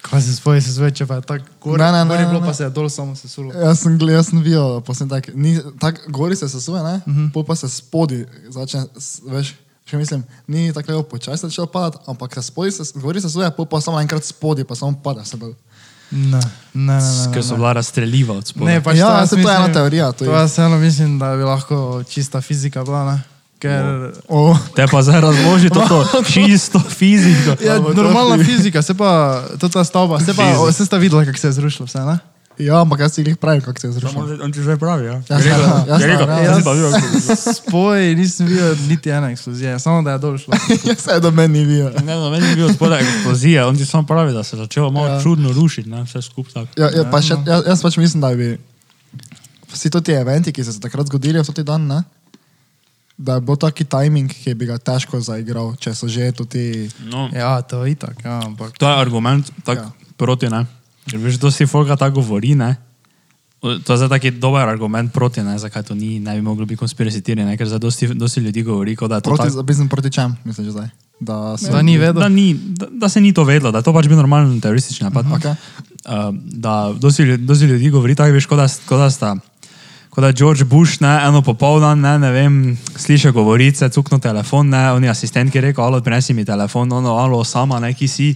[0.00, 1.78] Kaj se spoje, se zveče, pa je tako gor.
[1.78, 2.46] Ne, ne, ne, gor je bilo, ne.
[2.46, 3.52] pa se je dol samo sesulo.
[3.54, 6.96] Jaz sem, gled, jaz sem videl posnetek, ni, tak, gori se sesuje, ne?
[6.96, 7.18] Mm Mhm.
[7.18, 7.32] -hmm.
[7.32, 8.84] Pol pa se spodaj začne,
[9.24, 13.28] veš, še mislim, ni tako lepo počasi začelo padati, ampak se spodaj, se, gori se
[13.28, 15.52] sesuje, pol pa samo enkrat spodaj, pa samo pada se dol.
[16.10, 16.40] Ne, ne,
[16.74, 17.00] ne.
[17.24, 17.56] ne, Ker so ne.
[17.56, 18.66] bila razstreljiva od spodaj.
[18.68, 20.50] Ne, pač Ja, to jaz saj to je ena mislim- teorija, to To je- jaz
[20.50, 23.22] vseeno mislim, da bi lahko čista fizika bila, ne?
[23.58, 24.54] Ker Oh.
[24.70, 27.56] Te pa zdaj razloži to, to čisto fiziko.
[27.58, 29.10] ja, normalna fi- fizika, se pa,
[29.58, 30.72] to ta stavba, se pa, Fizika.
[30.72, 32.18] se sta videla, kako se je zrušilo vse, ne?
[32.58, 34.38] Ja, ampak jaz si jih pravim, kako se je zrušilo.
[34.42, 35.12] On ti že pravi, ja.
[35.12, 35.22] Je
[35.86, 36.02] jaz-
[36.52, 40.54] si pa videl, kako- Spoj nisem videl niti ene eksplozije, samo da je dol šlo.
[40.84, 41.90] Jaz se do meni ni videl.
[41.98, 44.90] Ne, no, meni je bil spodaj eksplozija, on ti samo pravi, da se je začelo
[44.90, 45.14] malo Ja.
[45.14, 45.22] ja.
[45.22, 46.68] čudno rušiti, ne, vse skupaj tako.
[46.76, 48.58] Ja, ja, pa še, jaz, jaz pač mislim, da bi
[49.68, 52.02] vsi ti eventi, ki so se takrat zgodili v ti dan, ne,
[53.18, 56.88] da je bil taki timing, ki bi ga težko zaigral, če so že ti.
[57.10, 58.78] No, Ja, to je itak, ja, ampak.
[58.78, 59.90] To je argument tak, Ja.
[60.16, 60.66] proti, ne.
[61.10, 62.76] Ker veš, dosti folka tako govori, ne.
[63.58, 66.78] To je zdaj taki dober argument proti, ne, zakaj to ni, ne bi moglo biti
[66.78, 69.66] konspiracitirje, ne, ker zdaj dosti, dosti ljudi govori, da je to Proti, tako.
[69.66, 70.88] mislim, proti čem, misliš že zdaj?
[71.20, 72.22] Da, so, Da ni vedel.
[72.22, 75.10] Da, ni, da, da se ni to vedlo, da je to pač bil normalen teroristični
[75.10, 75.26] napad.
[75.26, 75.42] Uh -huh.
[75.42, 75.54] Okay.
[76.06, 79.36] uh, da dosti, dosti ljudi govori tako, veš, kot da, kot da sta.
[80.18, 82.54] Kot da George Bush, ne, eno popoldan, ne, ne vem,
[82.98, 86.90] sliši govorice, cukno telefon, ne, on je asistent, ki je rekel, alo, prinesi mi telefon,
[86.92, 88.26] ono, alo, sama, ne, ki si.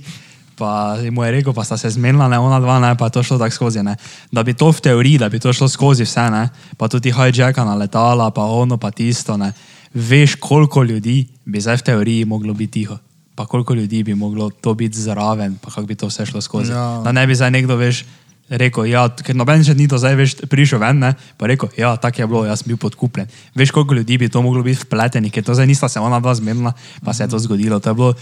[0.55, 3.25] Pa mu je rekel, pa sta se zmenila, ne, ona dva, ne, pa je to
[3.27, 3.97] šlo tako skozi, ne.
[4.31, 6.45] Da bi to v teoriji, da bi to šlo skozi vse, ne,
[6.79, 9.51] pa tudi hijacka na letala, pa ono, pa tisto, ne.
[9.91, 13.03] Veš, koliko ljudi bi zdaj v teoriji moglo biti tiho.
[13.35, 16.73] Pa koliko ljudi bi moglo to biti zraven, pa kako bi to vse šlo skozi.
[16.73, 17.01] Ja.
[17.03, 18.05] Da ne bi zdaj nekdo, veš,
[18.53, 21.95] rekel, ja, ker noben še ni to zdaj veš, prišel ven, ne, pa rekel, ja,
[22.01, 23.31] tako je bilo, jaz sem bil podkupljen.
[23.59, 26.35] Veš, koliko ljudi bi to moglo biti vpletenih, ker to zdaj nista se ona dva
[26.39, 27.81] zmenila, pa se je to zgodilo.
[27.81, 28.13] To je bilo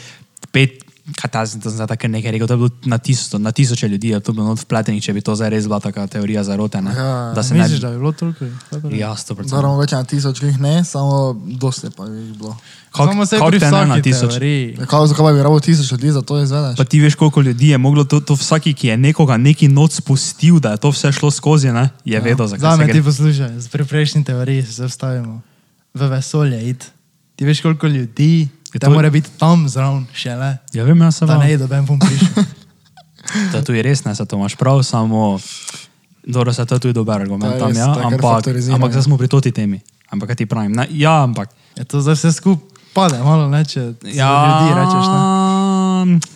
[0.54, 4.08] pet, zdaj, to zdaj tako nekaj rekel, to je bilo na, tisto, na tisoče ljudi,
[4.08, 6.94] je to bilo not vpletenih, če bi to zdaj res bila taka teorija zarote, ne.
[6.96, 7.86] Ja, da se ne Misliš, bi.
[7.86, 8.44] da bi bilo toliko?
[8.90, 9.50] Ja, sto procent.
[9.50, 12.56] Zaramo več na tisoč jih ne, samo dosti pa jih bilo.
[12.96, 14.76] Samo se pri vsaki teoriji.
[14.78, 16.76] Ja, Kaj, zakaj bi rabo tisoč ljudi za to izvedeš?
[16.76, 20.00] Pa ti veš, koliko ljudi je moglo to, to vsaki, ki je nekoga neki noč
[20.02, 22.20] spustil, da je to vse šlo skozi, ne, je ja.
[22.20, 22.94] vedel, zakaj Za se me gre.
[22.94, 25.40] ti poslušaj, z pri prejšnji teoriji se vstavimo.
[25.94, 26.84] V vesolje id.
[27.36, 31.28] Ti veš, koliko ljudi, Da to- mora biti tam zraven šele, Ja, vem, jaz sem
[31.28, 32.44] da ne je doben pom prišel.
[33.52, 35.38] To je tudi res, ne, se to imaš prav, samo
[36.24, 37.54] Dobro, se to je tudi dober argument.
[37.54, 39.80] Je Tam, res, ja, ampak, ampak zdaj smo pri toti temi.
[40.10, 40.72] Ampak kaj ti pravim?
[40.72, 41.50] Ne, ja, ampak.
[41.76, 45.06] Je to zdaj vse skupaj pade, malo ne, če Ja, ja, ljudi rečeš.
[45.06, 45.20] Ne?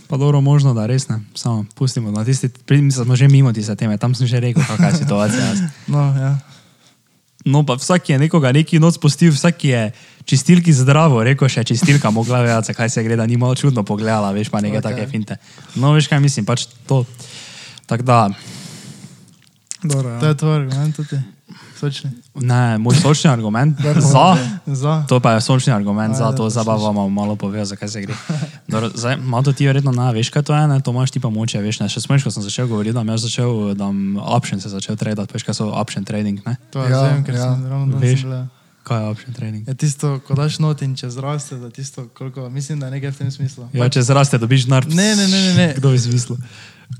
[0.06, 1.20] Pa dobro, možno da res ne.
[1.34, 2.10] Samo pustimo.
[2.10, 5.44] Na tisti, mislim, smo že mimo tiste teme, tam sem že rekel, kakšna je situacija.
[5.92, 6.38] No, ja.
[7.44, 9.80] No, pa vsak je nekoga neki noč spustil, vsak je
[10.24, 14.32] čistilki zdravo, rekel še čistilka, mogla vedeti, zakaj se gre, da ni malo čudno pogledala,
[14.32, 14.84] veš pa neke Ok.
[14.84, 14.96] okay.
[14.96, 15.36] take finte.
[15.76, 17.04] No, veš kaj mislim, pač to.
[17.84, 18.20] Tako da,
[19.84, 20.28] Dobro, To ja.
[20.28, 21.20] je tvoj argument tudi.
[21.80, 22.10] Sočni.
[22.34, 23.78] ne, moj sočni argument
[24.12, 24.36] za.
[24.66, 25.04] Za.
[25.08, 27.88] To pa je sončni argument Ajde, za to, to zdaj pa vam malo povedal, zakaj
[27.88, 28.14] se gre.
[28.68, 30.80] Dobro, Zdaj, malo ti verjetno ne veš, kaj to je, ne?
[30.80, 31.88] to imaš ti pa moče, veš, ne?
[31.88, 33.90] še smeš, ko sem začel govoriti, da jaz začel, da
[34.24, 36.56] option se začel tradati, veš, kaj so option trading, ne?
[36.70, 37.40] To je Ja, ja, ker ja.
[37.40, 37.54] ja.
[37.54, 38.63] sem ravno danes.
[38.84, 39.64] Kaj je option trading?
[39.64, 43.10] Je tisto, ko daš not in če zraste, da tisto, koliko, mislim, da je nekaj
[43.10, 43.68] v tem smislu.
[43.72, 44.84] Ja, če zraste, dobiš denar.
[44.86, 45.68] Ne, ne, ne, ne, ne.
[45.74, 46.36] Kdo bi smislil?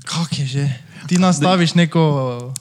[0.01, 0.65] Kak je že?
[1.05, 2.01] Ti nastaviš neko,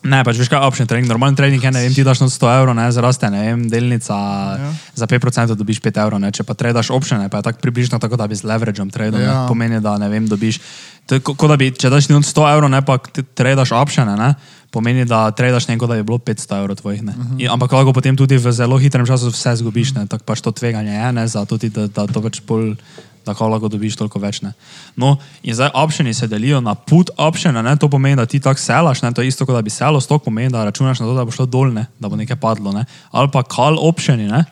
[0.04, 2.28] Ne, pač veš kaj je option trading, normalen trading je, ne vem, ti daš not
[2.28, 4.60] 100 evrov, ne, zraste, ne vem, delnica ja.
[4.60, 4.70] Ja.
[4.94, 8.20] za 5% dobiš 5 evrov, ne, če pa tradaš optione, pa je tako približno tako,
[8.20, 9.24] da bi z leverageom tradal, ja.
[9.24, 9.40] Ja.
[9.40, 10.60] ne, pomeni, da ne vem, dobiš,
[11.08, 13.00] to je ko- kot da bi, če daš not 100 evrov, ne, pa
[13.32, 14.34] tradaš optione, ne,
[14.74, 17.02] pomeni, da tradaš neko, da bi bilo 500 evrov tvojih.
[17.02, 17.40] Uh -huh.
[17.42, 20.50] In, ampak lahko potem tudi v zelo hitrem času vse zgubiš, ne, tako pač to
[20.50, 22.76] tveganje je, ne, za tudi, da, da to pač bolj
[23.24, 24.40] da ko lahko dobiš toliko več.
[24.44, 24.52] Ne.
[25.00, 28.60] No, in zdaj optioni se delijo na put optione, ne, to pomeni, da ti tako
[28.60, 31.16] selaš, ne, to je isto kot da bi selo, stok pomeni, da računaš na to,
[31.16, 32.84] da bo šlo dol, ne, da bo nekaj padlo, ne.
[33.12, 34.44] ali pa call optioni, ne.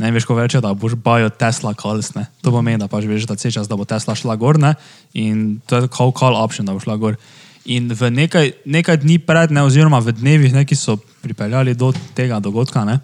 [0.00, 2.24] Ne veš, ko reče, da boš bajo Tesla calls, ne.
[2.40, 4.74] To pomeni, da pač veš, da se čas, da bo Tesla šla gor, ne,
[5.12, 7.18] in to je call, call option, da bo šla gor.
[7.68, 11.92] In v nekaj, nekaj dni pred, ne, oziroma v dnevih, ne, ki so pripeljali do
[12.16, 13.00] tega dogodka, ne,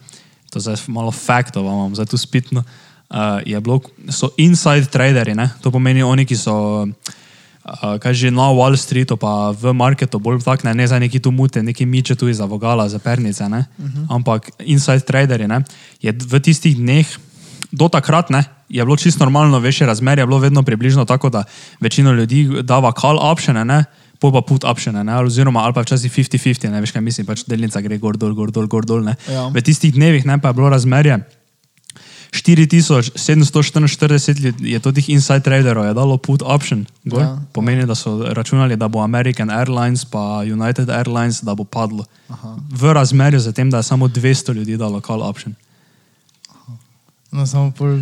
[0.48, 5.36] to je zdaj malo faktov, imam zdaj tu spitno, uh, je bilo, so inside traderi,
[5.36, 10.16] ne, to pomeni oni, ki so, uh, kaj že na Wall Streetu, pa v marketu
[10.16, 13.44] bolj tak, ne, ne za neki tu mute, neki miče tu iz avogala, za pernice,
[13.52, 14.06] ne, uh -huh.
[14.08, 15.60] ampak inside traderi, ne,
[16.00, 17.04] je v tistih dneh,
[17.72, 21.44] do takrat, ne, je bilo čisto normalno, veš, razmerje je bilo vedno približno tako, da
[21.80, 23.84] večina ljudi dava call optione, ne,
[24.20, 27.44] pol pa put optione, ne, oziroma ali pa včasih 50-50, ne veš, kaj mislim, pač
[27.48, 29.16] delnica gre gor, dol, gor, dol, gor, dol, ne.
[29.30, 29.48] Ja.
[29.52, 31.20] V tistih dnevih, ne, pa je bilo razmerje.
[32.32, 36.86] 4744 ljudi je to teh inside traderov, je dalo put option.
[37.04, 37.22] Gor.
[37.22, 37.26] Ja.
[37.26, 37.40] Ja.
[37.52, 42.04] Pomeni, da so računali, da bo American Airlines pa United Airlines, da bo padlo.
[42.28, 42.56] Aha.
[42.70, 45.54] V razmerju z tem, da je samo 200 ljudi dalo call option.
[47.30, 48.00] no samo pol,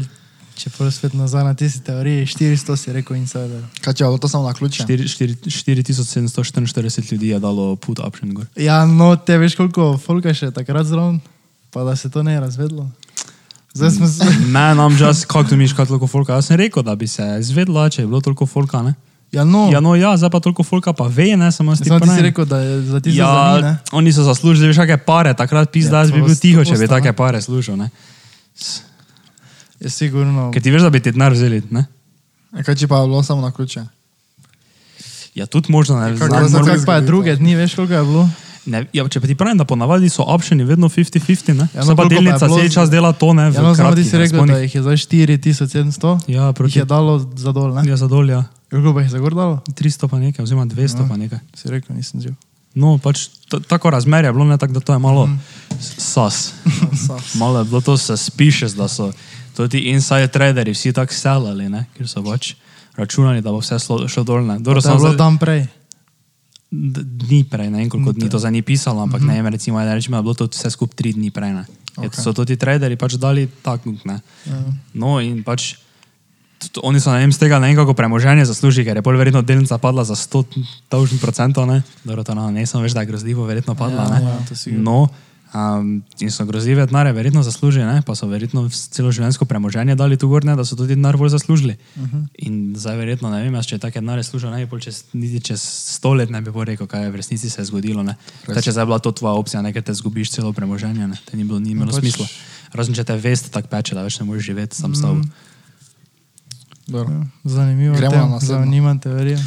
[0.59, 3.62] če pol spet nazaj na tisti teoriji, 400 si rekel insider.
[3.83, 4.87] Kaj če je bilo to samo na ključe?
[4.87, 8.35] 4 4 4744 ljudi je dalo put option.
[8.35, 8.47] Gor.
[8.57, 11.21] Ja, no, te veš koliko folka še takrat zraven,
[11.75, 12.87] pa da se to ne je razvedlo.
[13.75, 14.25] Zdaj smo se...
[14.55, 16.38] Ne, nam čas, kako to miš, kaj toliko folka.
[16.38, 18.83] Jaz sem rekel, da bi se zvedla, če je bilo toliko folka.
[18.87, 18.95] Ne?
[19.35, 21.99] Ja, no, Ja, no, ja, zdaj pa toliko folka pa ve, ne, samo ti samo
[22.01, 23.73] ti si rekel, da je za ti Ja, za ne?
[23.93, 26.87] oni so zaslužili veš, kakšne pare, takrat pizda, Ja, jaz bi bil tiho, če bi
[26.87, 27.75] take pare služil.
[27.75, 27.90] Ne?
[29.85, 30.51] Je sigurno.
[30.51, 31.62] Ker ti veš, da bi ti denar vzeli.
[31.70, 31.85] Ne?
[32.51, 33.85] E, Kaj če pa je bilo samo na ključe?
[35.35, 36.09] Ja, tudi možno ne.
[36.11, 38.29] kako znam, je za moram- kaj- Kako pa je druge dni, veš koliko je bilo?
[38.66, 41.20] ne ja, če pa ti pravim, da ponavadi so optioni vedno 50-50,
[41.51, 41.68] ne?
[41.70, 43.42] Ja, no, no, pa delnica cel z- čas dela to, ne?
[43.44, 46.79] Ja, no, samo ti kratkih si rekel, da jih je zdaj 4700, Ja, jih proti
[46.79, 47.83] je dalo za dol, ne?
[47.85, 48.44] Ja, za dol, ja.
[48.70, 49.61] Koliko pa jih je za gor dalo?
[49.68, 51.07] 300 pa nekaj, oziroma 200 Ja.
[51.07, 51.38] pa nekaj.
[51.53, 52.33] Si rekel, nisem živ.
[52.75, 53.29] No, pač
[53.68, 55.29] tako razmerje je bilo, ne tako, da to je malo
[55.70, 56.53] s- sas.
[57.35, 59.12] Malo je bilo to suspicious, da so
[59.55, 61.87] to ti inside traderi vsi tako selali, ne?
[61.93, 62.55] ker so pač
[62.95, 64.43] računali, da bo vse šlo, šlo dol.
[64.59, 65.67] Dobro, bilo zdaj- tam prej.
[66.71, 69.29] dni prej, ne vem koliko dni to za ni pisalo, ampak Mhm.
[69.29, 71.53] ne vem, recimo, da rečemo, da je bilo to vse skupaj tri dni prej.
[71.53, 71.64] Ne.
[71.97, 72.07] Okay.
[72.09, 72.14] Ok.
[72.17, 73.95] So to ti traderi pač dali tako.
[74.05, 74.19] Ne.
[74.45, 74.59] Ja.
[74.93, 75.77] No in pač
[76.81, 79.79] oni so vem, z tega ne vem kako premoženje zaslužili, ker je pol verjetno delnica
[79.79, 80.43] padla za 100
[80.88, 81.83] tožnih procentov, ne.
[82.03, 84.19] Dobro, to no, ne sem veš, da je grozljivo verjetno padla, Ja, ne.
[84.19, 84.35] ja.
[84.75, 85.07] No,
[85.55, 88.03] Um, in so grozljive denare, verjetno zaslužili, ne?
[88.03, 90.57] pa so verjetno celo življenjsko premoženje dali tu gor, ne?
[90.57, 91.77] da so tudi denar bolj zaslužili.
[91.95, 92.17] Uh Mhm.
[92.17, 92.27] -huh.
[92.38, 95.40] In zdaj verjetno ne vem, jaz, če je take denare služil, ne bi čez, niti
[95.40, 98.03] čez sto let ne bi rekel, kaj je v resnici se je zgodilo.
[98.03, 98.17] Ne?
[98.45, 101.17] Zdaj, če zdaj je bila to tvoja opcija, ne, ker te zgubiš celo premoženje, ne?
[101.25, 102.27] te ni bilo, ni imelo pač- smisla.
[102.73, 105.14] Razen če te vest tako peče, da več ne moreš živeti sam s tabo.
[105.14, 105.29] Mhm.
[106.87, 107.14] Dobro.
[107.14, 108.55] Ja, Zanimivo, Gremo na tem, naslednjo.
[108.57, 109.38] zanimiva teorija.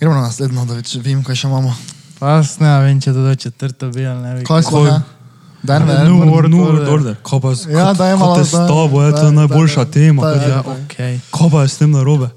[0.00, 1.74] Gremo na naslednjo, da več vem, kaj še imamo.
[2.18, 4.44] Pa jaz ne vem, če to do četrto bi ali ne bi.
[4.44, 4.82] Kaj smo?
[4.82, 4.98] Kaj?
[5.80, 6.04] ne?
[6.04, 6.18] New.
[6.24, 6.82] World New Order.
[6.82, 7.14] World Order.
[7.20, 10.22] Kaj pa, Ja, kaj- daj kaj malo, s tabo, je to najboljša daj, tema.
[10.22, 10.72] kaj ti- Ja, daj.
[10.74, 10.94] ok.
[11.30, 12.28] Kaj pa je s tem narobe?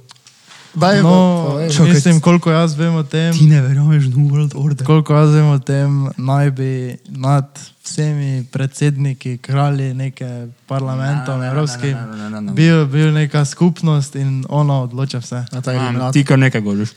[0.74, 1.12] Daj, No,
[1.46, 1.70] povej.
[1.70, 4.86] Čakaj, mislim, koliko jaz vem o tem, Ti ne verjameš v New World Order.
[4.86, 6.72] koliko jaz vem o tem, naj bi
[7.10, 7.46] nad
[7.84, 12.52] vsemi predsedniki, kralji neke parlamentov Ne, ne, ne, evropskih ne, ne, ne, ne, ne.
[12.54, 15.44] bil, bil neka skupnost in ona odloča vse.
[15.52, 16.12] A.
[16.12, 16.90] Ti kar nekaj govoriš.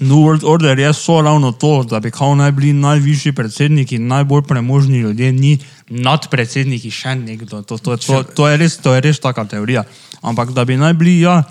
[0.00, 4.42] New World Order je so ravno to, da bi kao naj bili najvišji predsedniki, najbolj
[4.42, 7.62] premožni ljudje, ni nadpredsedniki še nekdo.
[7.62, 9.84] To, to, to, to, je res, to je res taka teorija.
[10.22, 11.42] Ampak da bi naj bili, ja,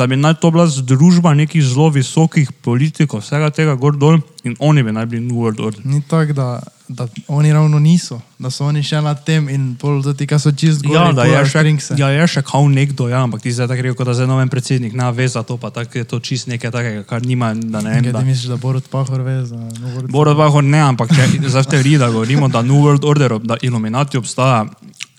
[0.00, 4.56] da bi naj to bila združba nekih zelo visokih politikov, vsega tega gor dol in
[4.58, 5.80] oni bi naj bili New World Order.
[5.84, 6.46] Ni tako, da,
[6.88, 10.48] da oni ravno niso, da so oni še nad tem in pol do tega so
[10.52, 10.96] čist gori.
[10.96, 11.98] Ja, da je še, Springse.
[12.00, 14.48] ja, je še kao nekdo, ja, ampak ti zdaj tako rekel, da je zdaj noven
[14.48, 17.84] predsednik, na ve za to, pa tako je to čist nekaj takega, kar nima, da
[17.84, 18.08] ne vem.
[18.08, 18.24] Kaj Da.
[18.24, 21.60] ti misliš, da Borod Pahor ve za New World Borod Bahor ne, ampak če za
[21.60, 24.64] v teoriji, da govorimo, da New World Order, da Illuminati obstaja,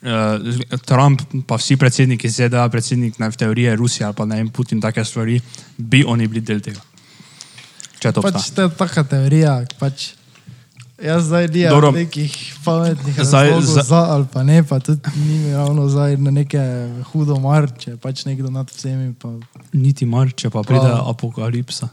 [0.04, 0.38] eh,
[0.80, 4.50] Trump, pa vsi predsedniki ZDA, predsednik ne, v teoriji je Rusija ali pa ne vem,
[4.50, 5.42] Putin, take stvari,
[5.78, 6.82] bi oni bili del tega.
[8.00, 8.56] Če to Pač obstaja.
[8.56, 10.14] to je taka teorija, pač
[11.00, 11.92] jaz zdaj dijem Dobro.
[11.92, 12.34] nekih
[12.64, 16.32] pametnih Zdaj- razlogov za- za ali pa ne, pa tudi ni mi ravno zdaj na
[16.32, 16.62] neke
[17.06, 19.14] hudo mar, če je pač nekdo nad vsemi.
[19.14, 19.30] Pa,
[19.74, 21.10] Niti mar, če pa pride Hvala.
[21.10, 21.90] apokalipsa.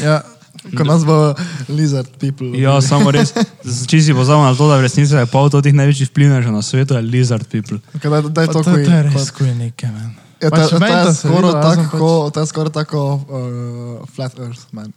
[0.00, 0.22] ja,
[0.62, 1.34] Ko nas bo
[1.68, 2.52] lizard people.
[2.54, 3.34] Ja, samo res,
[3.90, 6.94] če si pozabil na to, da v resnici je pol teh največjih vplivnežev na svetu,
[6.94, 7.80] je lizard people.
[7.98, 10.10] Kaj, da, da je pa to, to, ko to je res kuj nekaj, men.
[10.42, 12.46] Ja, to, Pač to, meni je to se skoraj videlo, jaz sem tako, to je
[12.50, 14.88] skoraj tako uh, flat earth, man.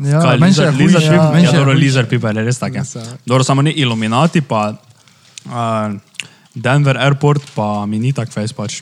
[0.00, 1.32] Ja, Kaj, meni še je lizard, hujše, lizard people?
[1.34, 1.82] meni Ja, še je dobro, hujše.
[1.84, 2.84] lizard people je res tako.
[2.84, 3.16] Res, ja.
[3.28, 5.96] Dobro, samo ni Illuminati, pa uh,
[6.56, 8.80] Denver Airport, pa mi ni tak face pač.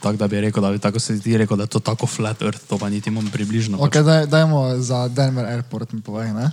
[0.00, 2.42] Tako da bi rekel, da bi tako se ti rekel, da je to tako flat
[2.42, 3.78] earth, to pa niti imam približno.
[3.78, 6.50] Ok, daj, dajmo za Denver Airport mi povej, ne?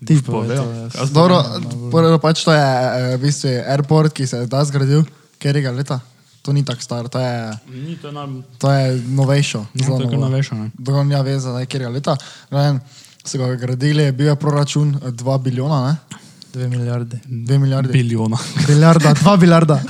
[0.00, 1.40] Ti povej, je- Jaz Dobro,
[1.90, 6.00] prvo pač to je eh, v bistvu airport, ki se je da zgradil, katerega leta?
[6.42, 8.44] To ni tako star, to je, Ni to nam.
[8.58, 9.64] to je novejšo.
[9.74, 10.70] Ja, to je kar novejšo, ne.
[10.74, 12.16] Dobro, nima veze, da je katerega leta.
[12.50, 12.80] Rajen,
[13.24, 15.08] so ga gradili, bil je proračun 2
[15.40, 15.96] bilijona, ne?
[16.54, 17.18] Dve milijarde.
[17.26, 17.92] 2 milijardi.
[17.92, 18.36] Bilijona.
[18.68, 19.80] Milijarda, dva milijarda.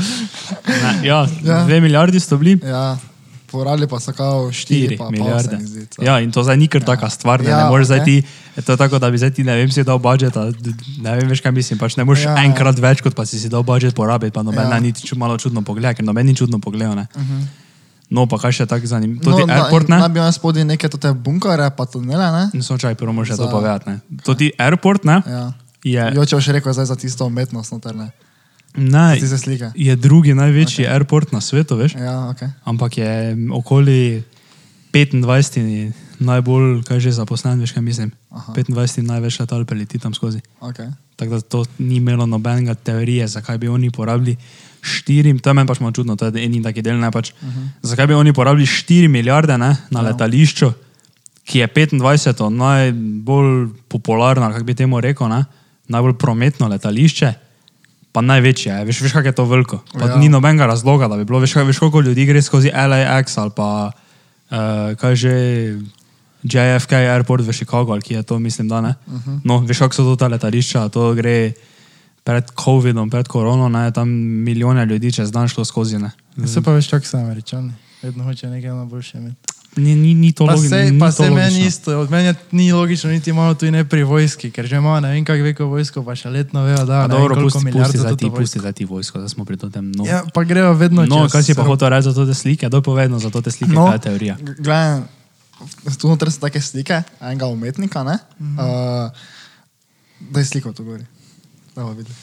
[0.67, 1.65] Ne, ja, Ja.
[1.65, 2.61] dve milijardi so bili.
[2.65, 2.97] Ja,
[3.47, 5.59] porali pa so kao 4 Štiri pa, milijarde.
[5.61, 5.87] Zdi.
[6.01, 7.43] Ja, in to zdaj ni kar taka stvar.
[7.43, 8.05] Ne, Ja, ne moreš zdaj ok.
[8.05, 8.23] ti,
[8.57, 10.35] to je tako, da bi zdaj ti, ne vem, si dal budžet,
[10.99, 12.45] ne vem, veš kaj mislim, pač ne moreš Ja, ja, ja.
[12.45, 14.71] enkrat več, kot pa si si dal budžet porabiti, pa noben Ja.
[14.71, 14.81] ja.
[14.81, 16.95] niti ču, malo čudno pogleda, ker noben ni čudno pogledal.
[16.95, 17.45] Uh -huh.
[18.11, 19.21] No, pa kaj še tako zanimivo.
[19.23, 20.09] To ti na- airport, Naj ne?
[20.09, 22.51] bi imel spodaj neke te bunkere, pa tunele, ne?
[22.53, 23.91] Nisem čaj, prvo moraš to povedati.
[23.91, 24.01] ne.
[24.25, 25.23] To ti airport, ne?
[25.27, 25.53] Ja.
[25.85, 28.11] Je, Jo, če boš rekel zdaj za tisto umetnost, noter, ne?
[29.79, 30.93] je drugi največji okay.
[30.93, 31.95] airport na svetu, veš?
[31.95, 32.43] Ja, ok.
[32.67, 34.25] Ampak je okoli
[34.91, 38.11] 25 najbolj, kaj že zaposlen, veš kaj mislim.
[38.31, 38.55] Aha.
[38.57, 40.43] 25 največ letal preleti tam skozi.
[40.59, 40.91] okay.
[41.17, 44.37] Tako da to ni imelo nobenega teorije, zakaj bi oni porabili
[44.83, 47.31] 4, to je meni pač malo čudno, to je eni taki del, ne pač.
[47.31, 47.69] Uh -huh.
[47.83, 50.07] Zakaj bi oni porabili 4 milijarde ne, na ja.
[50.11, 50.73] letališču,
[51.45, 55.45] ki je 25, najbolj popularno, kako bi temu rekel, ne,
[55.89, 57.33] najbolj prometno letališče.
[58.15, 58.85] Pa največje, je.
[58.85, 59.83] veš, veš kako je to veliko.
[59.93, 60.11] Pa Ja.
[60.11, 60.17] ja.
[60.17, 63.91] ni nobenega razloga, da bi bilo, veš, veš koliko ljudi gre skozi LAX ali pa
[63.91, 65.35] uh, kaj že
[66.45, 68.95] JFK Airport v Chicagu, ali ki je to, mislim, da ne.
[69.07, 69.41] Uh -huh.
[69.45, 71.53] No, veš, kako so to ta letališča, to gre
[72.25, 74.09] pred COVID-om, pred korono, ne, tam
[74.45, 75.99] milijone ljudi čez dan šlo skozi.
[75.99, 76.11] Ne.
[76.47, 77.73] Se pa veš, čak so američani.
[78.03, 79.54] Vedno hoče nekaj na boljše imeti.
[79.77, 80.71] Ni, ni, ni to Pa logično.
[80.71, 81.67] se, ni pa to se meni logično.
[81.67, 85.11] isto, od mene ni logično, niti malo tu ne pri vojski, ker že ima ne
[85.11, 87.99] vem kak veko vojsko, pa še letno vejo, da A ne Dobro, pusti, milijard pusti
[88.01, 88.61] za ti, pusti vojsko.
[88.61, 89.91] za ti vojsko, da smo pri tem.
[89.91, 92.35] No, Ja, pa grejo vedno no čez kaj si pa Srb- hotel reči za te
[92.35, 92.69] slike?
[92.69, 93.91] Doj povedno za te slike, No.
[93.91, 94.37] je teorija.
[94.39, 95.03] Gledaj,
[95.93, 98.19] tu noter so take slike enega umetnika, ne?
[98.39, 98.55] Mhm.
[98.55, 99.11] Uh,
[100.23, 101.03] da je sliko tu gori.
[101.75, 102.15] Da bomo videli.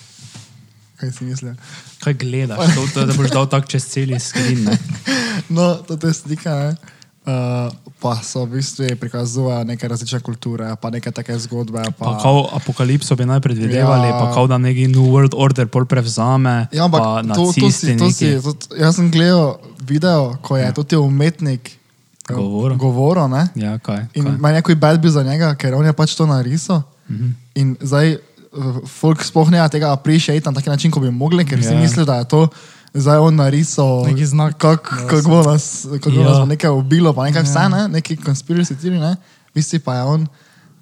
[0.95, 1.55] Kaj si mislijo?
[1.99, 4.63] Kaj gledaš, to, to, da boš dal tak čez celi skrin.
[4.63, 4.77] Ne?
[5.49, 6.75] No, to te slike, ne?
[7.21, 7.69] Uh,
[8.01, 11.83] pa so v bistvu prikazujejo neke različne kulture, pa neke take zgodbe.
[11.93, 14.17] Pa, Pa kao apokalipso bi naj predvidevali, Ja.
[14.17, 16.65] pa kao da neki New World Order pol prevzame.
[16.71, 18.41] Ja, ampak pa to, to si, to si, neki.
[18.41, 20.73] to, jaz sem gledal video, ko je ja.
[20.73, 21.77] tudi umetnik
[22.25, 22.77] eh, Govoril.
[22.77, 23.47] govoril ne?
[23.55, 24.09] Ja, kaj.
[24.13, 24.31] In kaj?
[24.33, 26.81] meni je nekaj bad bil za njega, ker on je pač to narisal.
[27.05, 27.29] Mhm.
[27.55, 28.17] In zdaj
[28.51, 31.79] uh, folk sploh ne tega appreciate na taki način, kot bi mogli, ker vsi Ja.
[31.79, 32.47] mislijo, da je to
[32.93, 34.03] zdaj on narisal.
[34.05, 36.23] Neki znak, Kako kak bo nas, kako Ja.
[36.23, 37.87] nas bo nekaj ubilo, pa nekaj vse, ne?
[37.89, 39.15] neki conspiracy theory, ne?
[39.47, 40.27] V bistvu pa je on,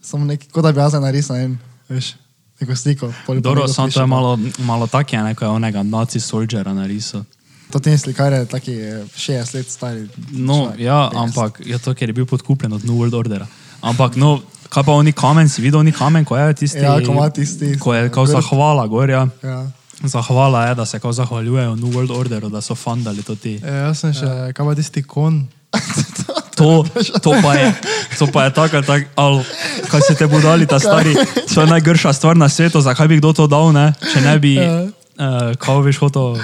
[0.01, 1.57] samo neki, kot da bi jaz narisal en,
[1.89, 2.13] veš,
[2.59, 3.13] neko sliko.
[3.35, 7.23] Dobro, samo to je malo, malo tak, je neko je onega naci soldiera narisal.
[7.69, 10.07] To ti slikar je taki eh, 60 let stari.
[10.31, 10.79] No, človek.
[10.79, 11.19] ja, Res.
[11.19, 13.45] ampak je to, ker je bil podkupljen od New World Ordera.
[13.81, 16.79] Ampak, no, kaj pa oni kamen, si videl oni kamen, ko je tisti.
[16.79, 19.27] Ja, ko tisti- Ko je kao zahvala, gorja.
[19.43, 19.69] Ja.
[20.03, 23.59] Zahvala je, da se kao zahvaljujejo New World Orderu, da so fundali to ti.
[23.63, 24.53] E, jaz sem še, ja.
[24.53, 25.47] kaj pa tisti kon.
[26.59, 26.83] To,
[27.23, 27.71] to pa je,
[28.19, 29.43] to pa je tako, tak, ali
[29.87, 31.15] kaj se te bo dali, ta stari,
[31.55, 33.93] to je najgrša stvar na svetu, zakaj bi kdo to dal, ne?
[34.13, 34.83] če ne bi, Ja.
[34.83, 36.35] uh, kao šlo to,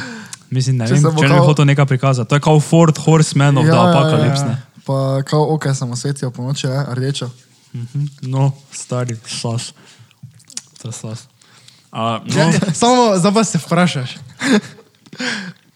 [0.50, 2.30] mislim, ne Če vem, če ne bi kao- hotel nekaj prikazati.
[2.30, 4.48] To je kao Ford Horseman of ja, the Apocalypse.
[4.48, 7.30] Ja, Pa kao oke sem osvetil po noči, je, rdečo.
[7.76, 8.06] Mhm.
[8.22, 9.74] No, stari, slas.
[10.80, 11.16] To je
[11.96, 14.18] Uh, Ja, no, samo zdaj pa se vprašaš,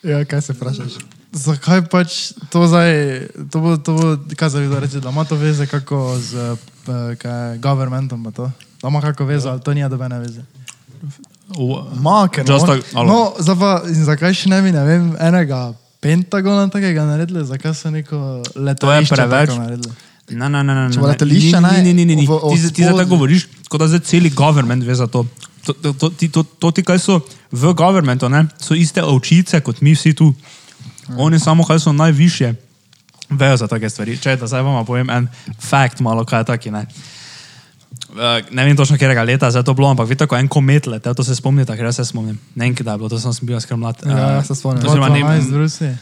[0.03, 0.93] Ja, kaj se vprašaš?
[1.32, 2.15] zakaj pač
[2.49, 2.91] to zdaj,
[3.47, 4.03] to bo, to bo
[4.34, 8.51] kaj zdaj videl reči, da ima to veze kako z eh, kaj, governmentom to.
[8.78, 10.41] Da ima kako veze, ali to nima dobene veze.
[11.95, 12.45] Ma, ker.
[12.97, 13.34] No,
[13.88, 18.20] in zakaj še ne bi, ne vem, enega Pentagona takega naredili, zakaj so neko
[18.57, 19.49] letališče preveč.
[19.49, 19.93] tako naredili?
[20.32, 20.84] Ne, ne, ne, ne.
[20.89, 21.13] Če bo ne.
[21.13, 22.26] letališče, Ni, ne, ni, ni, ni, ni.
[22.26, 23.09] v- Ti, zdaj- ti zdaj od tako spodaj.
[23.09, 25.26] govoriš, kot da zdaj celi government ve za to.
[25.70, 27.20] To, to, to, to, to ti, kaj so
[27.53, 30.34] v governmentu, ne, so iste ovčice kot mi vsi tu.
[31.17, 32.55] Oni samo, kaj so najvišje,
[33.30, 34.17] vejo za take stvari.
[34.17, 35.30] Če da zdaj vam povem en
[35.61, 36.74] fakt, malo kaj taki.
[36.74, 36.88] Ne.
[38.09, 41.13] Uh, ne vem točno, katerega leta je to bilo, ampak vidite, ko en komet letel,
[41.13, 42.39] to se spomnite, ker jaz se spomnim.
[42.55, 44.01] Ne vem, kdaj je bilo, to sem bil skrbno mlad.
[44.05, 44.82] Ja, se spomnim.
[44.82, 45.97] oziroma ne- 2012 v Rusiji.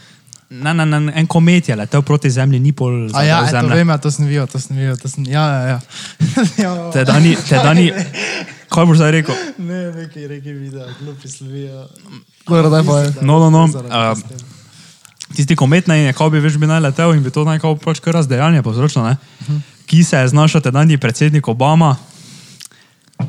[0.48, 3.50] Ne, ne, ne, en komet je letel proti zemlji, ni pol A ja, zadel e,
[3.50, 3.76] to zemlje.
[3.76, 5.80] vem, ja, to sem videl, to sem videl, to sem, ja, ja, ja.
[6.64, 6.70] ja.
[6.92, 7.92] Tedani, tedani,
[8.68, 9.34] kaj boš zdaj rekel?
[9.58, 11.86] Ne, neki reki video, glupi slovijo.
[12.44, 13.12] Dobro, daj pa je.
[13.22, 13.64] No, no, no.
[13.64, 14.18] Uh,
[15.30, 17.76] tisti komet naj je, kako bi več bi naj letel in bi to naj kao
[17.76, 19.16] pač kar razdejanje povzročilo, ne?
[19.84, 21.96] Ki se je znašel tedajni predsednik Obama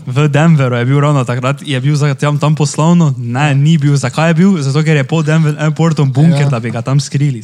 [0.05, 3.95] v Denveru, je bil ravno takrat, je bil za- tam, tam poslovno, ne, ni bil,
[3.95, 4.57] zakaj je bil?
[4.59, 6.49] Zato, ker je pod Denver airportom bunker, Ja.
[6.49, 7.43] da bi ga tam skrili.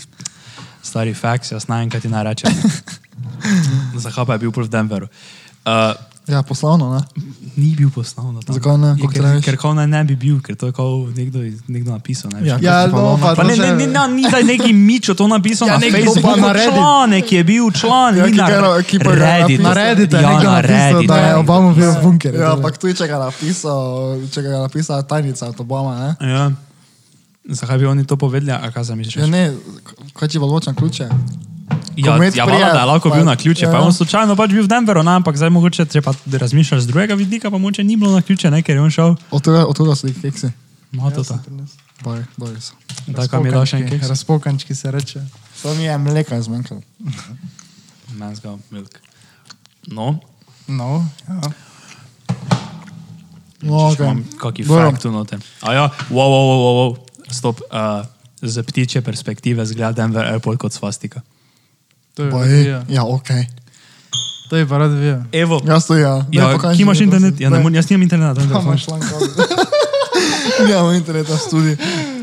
[0.82, 2.54] Stari faks, jaz naj kaj ti naj rečem.
[3.98, 5.08] Zakaj pa je bil pol v Denveru?
[5.66, 5.98] Uh,
[6.28, 7.02] Ja, poslovno, ne?
[7.56, 8.56] ni bil poslovno tam.
[8.56, 8.88] Zakaj ne?
[8.90, 12.32] Je, ker, ker kao naj ne bi bil, ker to je kao nekdo, nekdo napisal.
[12.32, 12.58] Ne, Ja.
[12.60, 13.22] Ja, no, Lona.
[13.24, 15.74] pa Pa to ne, ne, še- ne, ne, ni zdaj neki mičo to napisal Ja,
[15.74, 16.26] ja, na nekdo Facebooku.
[16.26, 16.74] pa na Reddit.
[16.74, 19.60] Članek je bil član, Ja, ki na ga- ki pa ga je Reddit.
[19.62, 21.08] Na Redditu je ja, nekdo na napisal, Redditu.
[21.08, 22.36] da je Obama bil v bunkerju.
[22.36, 22.56] Ja, torej.
[22.58, 23.82] ampak če ga je napisal,
[24.28, 26.12] če ga je napisala tajnica od Obama, ne?
[26.28, 26.52] Ja.
[27.48, 29.16] Zakaj bi oni to povedali, a kaj za misliš?
[29.16, 29.54] Ja, ne,
[30.12, 31.08] kaj ti bo ločen ključe?
[31.96, 33.72] Ja, Komet ja, prije, vala, da je lahko pa- bil na ključe, ja.
[33.72, 36.82] pa je on slučajno pač bil v Denveru, ne, ampak zdaj mogoče, če pa razmišljaš
[36.84, 39.16] z drugega vidika, pa mogoče ni bilo na ključe, ne, ker je on šel.
[39.32, 40.52] Od tega, od tega so ti keksi.
[40.92, 41.40] No, to to.
[42.04, 42.76] Boj, boj so.
[43.16, 44.08] Tako mi daš en keks.
[44.08, 45.24] Razpokančki se reče.
[45.62, 46.82] To mi je mleka zmanjkalo.
[48.20, 49.00] Man's milk.
[49.88, 50.20] No,
[50.68, 51.42] No, ja.
[53.62, 54.04] No, okay.
[54.04, 55.40] imam kaki fakt tu noter.
[55.62, 56.92] A ja, wow, wow, wow, wow, wow.
[57.32, 57.62] stop.
[57.70, 58.06] Uh,
[58.42, 61.22] z ptiče perspektive zgleda Denver Airport kot svastika.
[62.16, 62.82] To je Boj, videl.
[62.88, 63.30] ja, ok.
[64.46, 65.20] To je pa rad videl.
[65.34, 66.24] Evo, Jaz to ja.
[66.32, 67.36] ja, ki imaš internet?
[67.36, 68.34] Ja, ne, morem- jaz nimam interneta.
[68.36, 68.62] telefonu.
[68.64, 69.28] imaš člankove.
[70.62, 71.76] Nimamo interneta v studiu.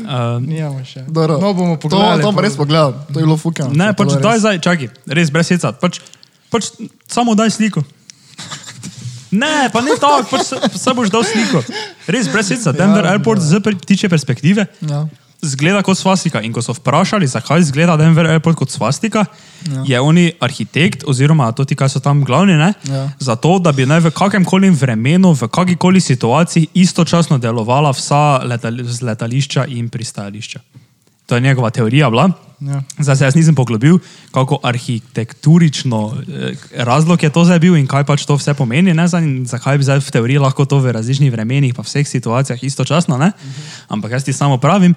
[0.03, 1.03] Uh, Nijamo še.
[1.05, 1.37] Dobro.
[1.37, 2.19] No, bomo To, pogledali.
[2.19, 2.91] to bom res pogledal.
[3.07, 3.69] To je bilo fukano.
[3.71, 5.71] ne, To pač daj zdaj, čakaj, res brez heca.
[5.73, 6.01] Pač,
[6.49, 6.73] pač
[7.05, 7.83] samo daj sliko.
[9.31, 11.61] Ne, pa ne tako, pač se, boš dal sliko.
[12.05, 12.71] Res brez heca.
[12.71, 14.65] Denver Ja, Airport z ptiče perspektive.
[14.81, 15.05] Ja.
[15.43, 16.41] Zgleda kot svastika.
[16.41, 19.25] In ko so vprašali, zakaj zgleda Denver Airport kot svastika,
[19.67, 19.83] ja.
[19.87, 22.71] je oni arhitekt, oziroma to ti, kaj so tam glavni, ne?
[22.87, 23.09] Ja.
[23.19, 28.39] Zato, da bi naj v kakem koli vremenu, v kakšni koli situaciji istočasno delovala vsa
[28.47, 30.63] letali, z letališča in pristajališča.
[31.25, 32.31] To je njegova teorija bila.
[32.59, 32.81] Ja.
[32.99, 33.97] Zdaj se jaz nisem poglobil,
[34.31, 39.07] kako arhitekturično eh, razlog je to zdaj bil in kaj pač to vse pomeni, ne,
[39.07, 43.17] zdaj, zakaj bi zdaj v teoriji lahko to v različnih vremenih, pa vseh situacijah istočasno.
[43.17, 43.31] Ne?
[43.87, 44.95] Ampak jaz ti samo pravim,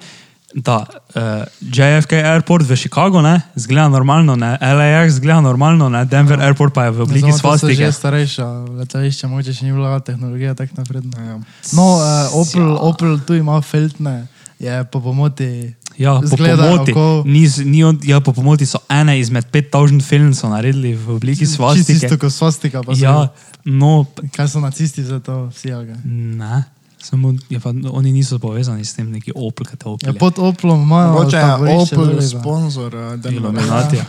[0.55, 1.23] da uh,
[1.61, 6.85] JFK Airport v Chicagu ne, zgleda normalno, ne, LAX zgleda normalno, ne, Denver Airport pa
[6.85, 7.75] je v obliki to so svastike.
[7.77, 11.17] že starejša letališča, mogoče še ni bila tehnologija tako napredna.
[11.19, 11.35] Ja.
[11.73, 12.01] No, uh,
[12.33, 14.27] Opel, Opel tu ima feltne,
[14.57, 15.73] je po pomoti.
[15.97, 19.99] Ja, po Zgleda pomoti, oko- ni, ni on, ja, po pomoti so ene izmed 5000
[19.99, 21.93] film so naredili v obliki Čisto svastike.
[21.99, 22.81] isto kot svastika.
[22.81, 23.27] Pa so- Ja,
[23.65, 25.71] no, Kaj so nacisti za to vsi?
[25.71, 25.97] ali kaj?
[26.05, 26.63] Ne,
[27.09, 30.13] samo je pa, oni niso povezani s tem neki Opel, ki te Ja, Opel.
[30.19, 32.27] pod Oplom imajo Mogoče je taborišče Opel doli, da.
[32.27, 34.05] sponsor uh, Denverja.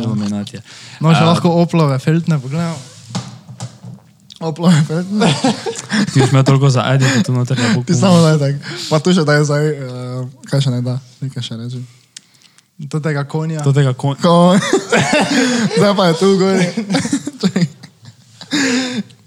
[0.00, 0.62] Iluminatija.
[0.62, 0.62] Ja.
[1.00, 2.78] No, še A, lahko Oplove feltne pogledamo.
[4.40, 5.28] Opel je feltne.
[6.12, 7.82] Ti si imel toliko za edit, da tu noter ne bo.
[7.82, 8.54] Ti samo daj tak.
[8.90, 11.82] Pa tu še daj zdaj, uh, kaj še ne da, nekaj še reči.
[12.88, 13.60] To tega konja.
[13.66, 14.14] To tega kon...
[14.22, 14.54] Ko...
[15.78, 16.66] zdaj pa je tu gori.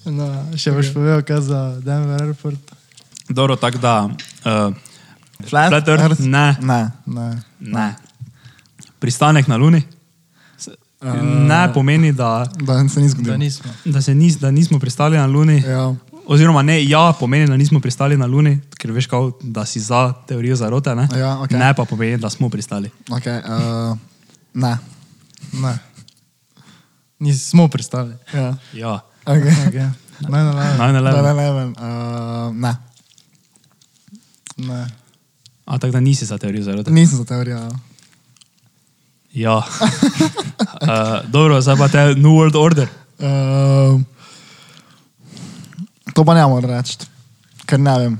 [0.01, 0.25] No,
[0.57, 2.70] še boš povedal, kaj za Denver Airport.
[3.31, 4.03] Dobro, tako da.
[4.05, 4.75] Uh,
[5.41, 6.03] Flat Flat Earth?
[6.03, 6.21] Earth?
[6.21, 6.55] Ne.
[6.61, 6.89] Ne.
[7.07, 7.37] Ne.
[7.61, 7.95] ne.
[8.99, 9.83] Pristanek na Luni?
[10.57, 10.69] S-
[11.41, 13.37] Ne pomeni, da, Da se ni Da zgodilo.
[13.37, 13.71] nismo.
[13.85, 15.57] da, se nis, da nismo pristali na Luni.
[15.59, 15.95] Ja.
[16.27, 20.13] Oziroma, ne, ja, pomeni, da nismo pristali na Luni, ker veš, kao, da si za
[20.21, 20.95] teorijo zarote.
[20.95, 21.57] Ne, Ja, okej.
[21.57, 22.89] ne pa pomeni, da smo pristali.
[23.09, 23.41] Okay,
[23.91, 23.97] uh,
[24.53, 24.77] ne.
[25.53, 25.77] Ne.
[27.19, 28.13] Nismo pristali.
[28.33, 28.55] Ja.
[28.73, 29.53] Ja, Okay.
[29.67, 29.89] Okay.
[30.21, 30.77] Ne, ne, ne.
[30.77, 31.11] naj ne Ne, le.
[31.13, 31.65] ne, ne, ne.
[31.67, 32.75] Uh, ne.
[34.67, 34.87] Ne.
[35.65, 36.91] A tako da nisi za teorijo zarote.
[36.91, 37.57] Nisem za teorijo.
[37.57, 37.71] ja.
[39.33, 39.57] Ja.
[39.57, 39.63] uh,
[41.35, 42.87] dobro, zdaj pa te New World Order.
[43.19, 44.01] Uh,
[46.13, 46.97] to pa ne morem reči,
[47.65, 48.19] ker ne vem.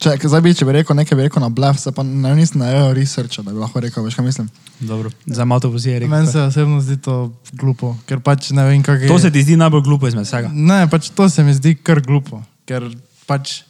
[0.00, 2.62] Če, zdaj bi, če bi rekel nekaj, bi rekel na blef, se pa ne nisem
[2.62, 4.46] naredil researcha, da bi lahko rekel, veš kaj mislim.
[4.80, 7.16] Dobro, za malo to pozivaj Meni se osebno zdi to
[7.52, 9.10] glupo, ker pač ne vem, kako je.
[9.12, 10.48] To se ti zdi najbolj glupo izmed vsega.
[10.52, 12.88] Ne, pač to se mi zdi kar glupo, ker
[13.28, 13.60] pač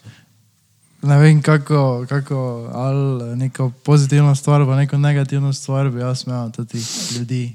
[1.03, 2.37] ne vem, kako, kako
[2.75, 6.83] ali neko pozitivno stvar, pa neko negativno stvar bi jaz imel tudi
[7.13, 7.55] ljudi.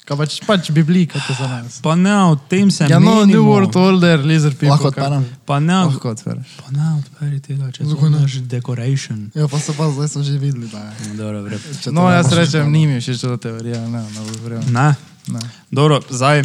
[0.00, 1.78] Kaj pač, pač bi bili, kot za nas.
[1.78, 3.24] Pa ne, o tem se Ja, no.
[3.24, 4.68] New World Order, Lizard People.
[4.70, 5.26] Lahko kako- odperem.
[5.44, 6.48] Pa ne, Lahko odpereš.
[6.56, 7.94] pa ne odperi tega, če ne?
[8.10, 9.30] znaš decoration.
[9.34, 11.14] Ja, pa se pa zdaj so že videli, da je.
[11.14, 11.60] Dobro, vred.
[11.74, 14.62] Če to No, ne jaz rečem, ni mi všeč ta teorija, ne, ne bo verjel.
[14.68, 14.94] Ne,
[15.28, 15.40] Ne.
[15.70, 16.42] dobro, zdaj,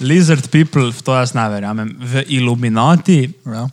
[0.00, 1.96] lizard people, v to jaz ne verjamem.
[2.00, 3.68] V Illuminati, Ja.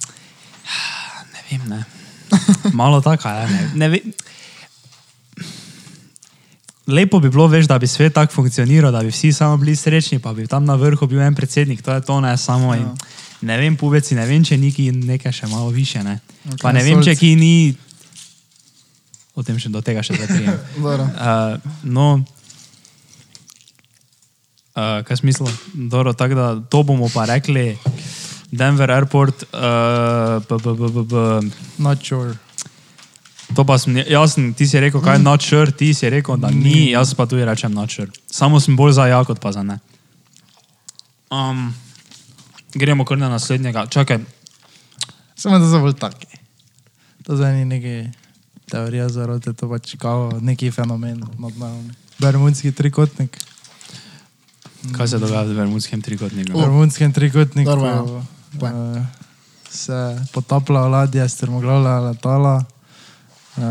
[1.51, 1.83] Ne vem, ne.
[2.79, 4.13] Malo tako je, ne, ne vem.
[6.87, 10.19] Lepo bi bilo, veš, da bi svet tako funkcioniral, da bi vsi samo bili srečni,
[10.19, 12.75] pa bi tam na vrhu bil en predsednik, to je to, ne samo.
[12.75, 12.87] In,
[13.41, 16.19] ne vem, pubeci, ne vem, če neki nekaj še malo više, ne.
[16.61, 17.75] Pa ne vem, če ki ni.
[19.35, 20.57] O tem še do tega še zaprijem.
[20.75, 21.05] Dobro.
[21.05, 22.07] Uh, no,
[24.75, 25.47] uh, kaj smislo?
[25.73, 27.77] Dobro, tako da to bomo pa rekli.
[28.51, 31.15] Denver Airport, uh, b, b, b, b, b,
[31.77, 32.35] Not sure.
[33.55, 36.37] to pa sem, jaz sem, ti si rekel, kaj je not sure, ti si rekel,
[36.37, 38.11] da ni, jaz pa tudi rečem not sure.
[38.27, 39.79] Samo sem bolj za ja, kot pa za ne.
[41.31, 41.71] Um,
[42.75, 43.85] gremo kar na naslednjega.
[43.87, 44.19] Čakaj,
[45.35, 46.27] Samo da so bolj taki.
[47.25, 48.09] To zdaj ni neki
[48.71, 51.23] teorija zarote, to pač kao neki fenomen.
[51.39, 51.91] nadnaravni.
[52.19, 53.37] Bermudski trikotnik.
[54.97, 56.51] kaj se dogaja v Bermudskem trikotniku?
[56.57, 58.23] V Bermudskem trikotniku Dobro, ja.
[58.53, 58.97] Uh,
[59.69, 59.93] se
[60.33, 62.63] potaplja ladja, strmoglavlja letala.
[63.57, 63.63] Uh,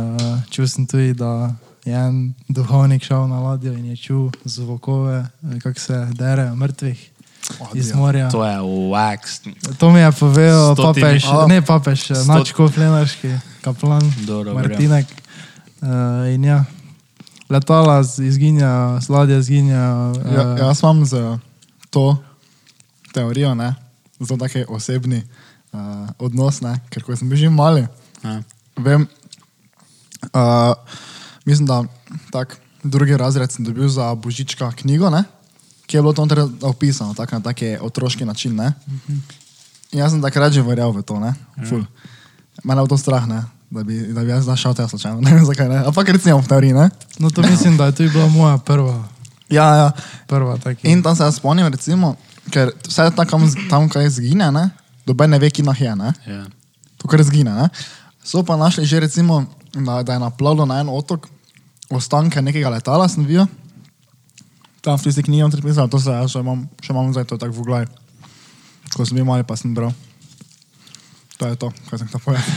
[0.51, 1.53] čul sem tudi, da
[1.85, 7.11] je en duhovnik šel na ladjo in je čul zvokove, eh, kako se derejo mrtvih
[7.75, 8.29] iz morja.
[8.31, 8.59] To je
[8.93, 9.41] wax.
[9.79, 11.47] To mi je povedal Stotine- papež, A.
[11.47, 15.07] ne papež, Stot- Načko Flenarski, kaplan Dobro, Martinek.
[15.81, 15.89] Uh,
[16.35, 16.65] in ja,
[17.51, 20.11] letala izginjajo, sladje izginjajo.
[20.11, 21.39] Uh, Ja, jaz imam z
[21.91, 22.17] to
[23.13, 23.75] teorijo, ne,
[24.21, 25.23] zelo taki osebni
[25.73, 25.81] uh,
[26.19, 27.87] odnos, ne, ker ko sem bil že mali,
[28.25, 28.43] Ja.
[28.77, 29.09] vem,
[30.35, 30.75] uh,
[31.45, 31.85] mislim, da
[32.33, 35.25] tak drugi razred sem dobil za Božička knjigo, ne,
[35.87, 38.57] ki je bilo to noter opisano tak, na taki otroški način.
[38.57, 38.73] Ne.
[39.93, 41.35] In jaz sem takrat že verjel v to, ne,
[41.67, 41.83] ful.
[42.65, 43.41] Mene je to strah, ne,
[43.71, 46.49] da bi, da bi jaz našel te slučajno, ne vem zakaj ne, ampak recimo v
[46.49, 46.91] teoriji, ne.
[47.19, 49.09] No, to mislim, da je tudi bila moja prva,
[49.51, 49.89] Ja, ja.
[50.31, 50.87] prva taki.
[50.87, 52.15] In tam se jaz spomnim, recimo,
[52.51, 54.69] ker vse tam, kam, tam kaj zgine, ne,
[55.07, 56.45] doben ne ve, ki nah je, ne, Ja.
[57.01, 57.55] to kar zgine.
[57.55, 57.69] Ne.
[58.21, 61.29] So pa našli že, recimo, da, da je naplavilo na en otok
[61.91, 63.47] ostanke nekega letala, sem videl.
[64.81, 67.37] Tam v tisti knjigi je pisalo, to se jaz še imam, še imam zdaj to
[67.37, 67.89] tako v glavi.
[68.95, 69.93] Ko sem bil mali, pa sem bral.
[71.41, 72.53] To je to, kaj sem hotel povedati.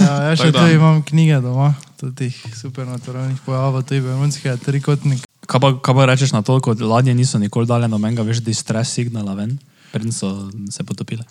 [0.00, 5.24] Ja, jaz še tudi imam knjige doma, tudi teh supernaturalnih pojavov, tudi bermudskega trikotnika.
[5.48, 8.92] Kaj pa, kaj pa rečeš na to, ko ladje niso nikoli dale nobenega več distress
[8.98, 9.56] signala ven,
[9.94, 11.24] preden so se potopile?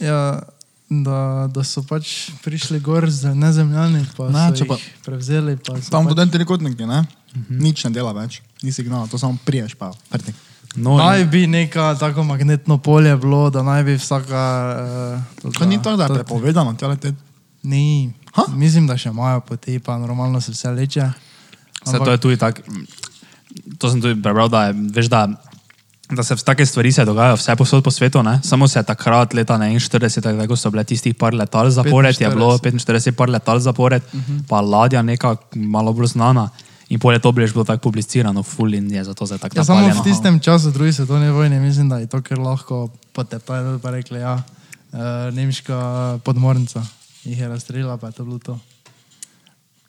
[0.00, 0.40] Ja,
[0.88, 1.18] da,
[1.52, 5.56] da so pač prišli gor z nezemljani, pa Ne, ne, če so pa- jih prevzeli.
[5.60, 7.04] Pa so Tam pač, bodo trikotniki, ne?
[7.52, 9.92] Nič ne dela več, ni signala, to samo priješ pa.
[10.08, 10.32] Prti.
[10.80, 14.42] No, Naj bi neka tako magnetno polje bilo, da naj bi vsaka.
[15.44, 17.12] Uh, Ko ni to, da je prepovedano, tele te.
[17.62, 18.08] Ni.
[18.32, 18.46] Ha?
[18.54, 21.10] Mislim, da še imajo poti, pa normalno se vse leče.
[21.84, 22.62] Vse to je tudi tako.
[23.78, 25.26] To sem tudi prebral, da, je, veš, da,
[26.10, 28.22] da se take stvari se dogajajo vse posod po svetu.
[28.22, 28.40] Ne?
[28.44, 32.22] Samo se je takrat, leta 41, ko so bile tistih par letal zapored, 45.
[32.22, 34.42] je bilo 45 par letal zapored, uh -huh.
[34.48, 36.48] pa ladja neka malo bolj znana.
[36.90, 39.88] In pol je to bilo tako publicirano, full in je zato zdaj tako Ja, samo
[39.88, 44.18] v tistem času druge svetovne vojne mislim, da je to, ker lahko poteptajo, pa rekli,
[44.18, 44.42] ja,
[44.92, 44.98] uh,
[45.34, 46.82] nemška podmornica
[47.24, 48.58] jih je razstrelila, pa je to bilo to.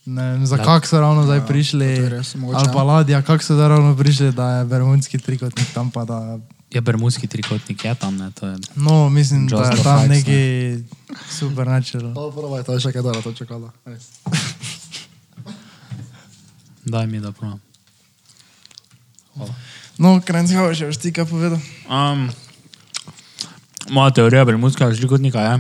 [0.06, 2.74] Ne vem, za kak so ravno zdaj prišli, res, mogoče, ali ja.
[2.74, 6.40] pa ladja, kak so zdaj ravno prišli, da je bermudski trikotnik tam pa da.
[6.72, 8.58] Je bermudski trikotnik, je tam, ne, to je.
[8.76, 10.16] No, mislim, Just da je tam facts, ne.
[10.16, 10.40] neki
[11.30, 12.14] supernatural.
[12.14, 13.70] To prvo je to še kaj dobro, to čakala.
[13.86, 14.08] Res.
[16.86, 17.60] Daj mi, da pravim.
[20.02, 21.60] No, Krenzhau še veš ti kaj povedal.
[21.86, 22.26] Um,
[23.94, 25.54] moja teorija bermudskega trikotnika je,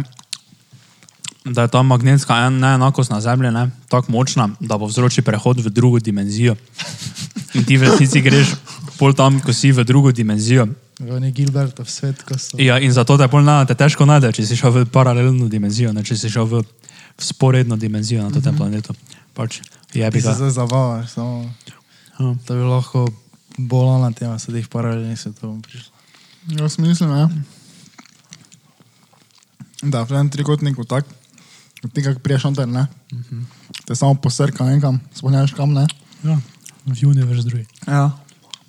[1.45, 5.59] da je ta magnetska en- neenakost na Zemlji ne, tako močna, da bo vzroči prehod
[5.59, 6.55] v drugo dimenzijo.
[7.53, 8.53] In ti v resnici greš
[8.99, 10.67] pol tam, ko si v drugo dimenzijo.
[11.01, 12.61] Je Gilbertov svet, ko so.
[12.61, 15.89] Ja, in zato te pol na, te težko najde, če si šel v paralelno dimenzijo,
[15.93, 16.61] ne, če si šel v,
[17.17, 18.93] v sporedno dimenzijo na tem planetu.
[19.33, 19.59] Pač,
[19.97, 20.35] je bi se ga.
[20.37, 21.49] zdaj zabavaš, samo
[22.21, 22.35] Ja.
[22.45, 23.09] to bi lahko
[23.57, 25.89] bolana tema, se teh paralelnih svetov prišlo.
[26.61, 27.27] Jaz mislim, ja.
[29.81, 31.09] Da, v enem trikotniku tak,
[31.89, 32.86] ti kak priješ noter, ne?
[33.86, 35.88] Te samo posrka nekam, spomnjaš kam, ne?
[36.23, 36.38] Ja,
[36.86, 37.65] v univerz drugi.
[37.88, 38.11] Ja.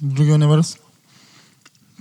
[0.01, 0.77] Drugi univerz.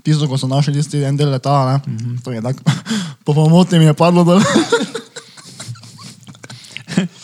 [0.01, 1.77] Tisto, ko so našli tisti en del letala, ne?
[1.85, 2.23] Mm -hmm.
[2.23, 2.63] To je tako,
[3.25, 4.41] po pomoti mi je padlo dol.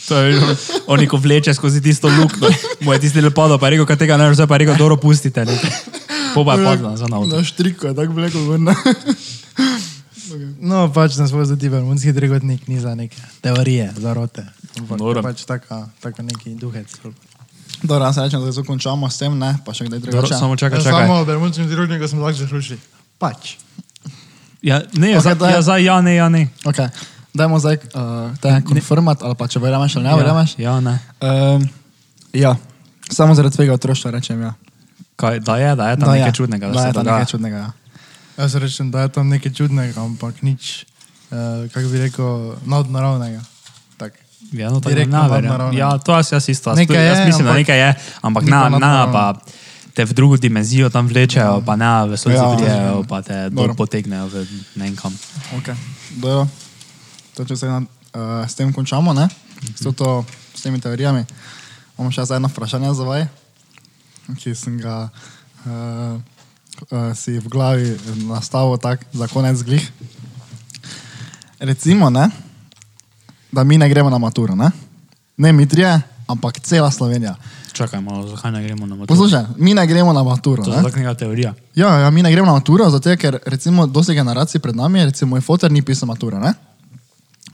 [0.07, 0.39] To je,
[0.88, 2.47] oni ko vleče skozi tisto luknjo,
[2.79, 4.97] mu je tisti lepo, pa je rekel, kaj tega ne, zdaj pa je rekel, dobro
[4.97, 5.45] pustite.
[5.45, 5.59] Ne.
[6.33, 7.29] Po pa je padlo za navod.
[7.29, 8.67] Na štriku je tako vlekel ven.
[10.39, 10.53] ne.
[10.61, 14.45] No, pač nas bo zdaj bermunski trikotnik ni za neke teorije, zarote.
[14.77, 16.88] Ampak je pač taka, taka neki duhec.
[17.79, 19.57] Dobro, jaz rečem, da zdaj končamo s tem, ne?
[19.61, 20.33] Pa še kdaj drugače.
[20.33, 21.05] samo čakaj, Ja, čakaj.
[21.05, 22.79] samo bermunski trikotnik smo lahko zaključili.
[23.17, 23.57] Pač.
[24.61, 25.51] Ja, ne, Ok, okay, za, daj.
[25.51, 26.49] ja, za, ja, ne, ja, ne.
[26.63, 26.89] Okay.
[27.31, 30.55] Dajmo zdaj uh, te konfirmat, ali pa če verjameš ali ne verjameš.
[30.57, 30.95] Ja, ja, ne.
[31.19, 31.69] Um,
[32.33, 32.55] ja,
[33.07, 34.53] samo zaradi tvega otroštva rečem ja.
[35.15, 36.33] Kaj, da je, da je tam Da nekaj je.
[36.33, 36.65] čudnega.
[36.67, 37.57] Da se je tam nekaj čudnega.
[37.57, 37.69] Ja.
[38.38, 40.85] Jaz rečem, da je tam nekaj čudnega, ampak nič,
[41.33, 43.41] uh, kako bi rekel, nadnaravnega.
[43.97, 44.13] Tak.
[44.53, 45.73] Ja, no, tako nadnaravno.
[45.73, 46.75] Ja, to jaz, jaz isto.
[46.75, 47.89] Nekaj jaz je, mislim, da ampak nekaj je,
[48.21, 49.41] ampak na, na pa
[49.97, 52.53] te v drugo dimenzijo tam vlečejo, pa ne v vesolje Ja.
[52.53, 54.45] prijejo, pa te dol potegnejo v
[54.77, 55.09] ne kam.
[55.57, 55.73] Okay.
[56.21, 56.45] Dobro.
[57.33, 57.81] To, če se uh,
[58.45, 59.25] s tem končamo, ne?
[59.73, 60.21] S, to,
[60.53, 61.25] s temi teorijami.
[61.97, 63.25] Imamo še eno vprašanje za vaju,
[64.38, 66.21] ki sem ga uh,
[66.91, 67.97] uh, si v glavi
[68.28, 69.91] nastavil tak za konec glih.
[71.59, 72.30] Recimo, ne,
[73.51, 74.71] da mi ne gremo na maturo, ne?
[75.38, 77.36] Ne mi trije, ampak cela Slovenija.
[77.73, 79.07] Čakaj malo, zakaj ne gremo na maturo?
[79.07, 80.63] Poslušaj, mi ne gremo na maturo.
[80.63, 81.53] To je tako neka teorija.
[81.75, 85.36] Ja, ja, mi ne gremo na maturo, zato ker recimo dosti generacij pred nami, recimo
[85.36, 86.53] moj foter ni pisal mature, ne?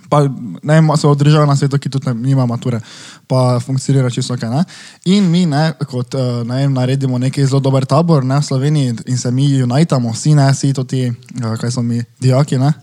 [0.09, 0.27] Pa
[0.63, 2.79] ne so države na svetu, ki tudi nima mature,
[3.27, 4.63] pa funkcionira čisto ok, ne?
[5.05, 8.95] In mi, ne, kot, eh, ne vem, naredimo neki zelo dober tabor, ne, v Sloveniji
[9.05, 12.73] in se mi unitamo, vsi, ne, vsi to ti, eh, kaj so mi, dijaki, ne?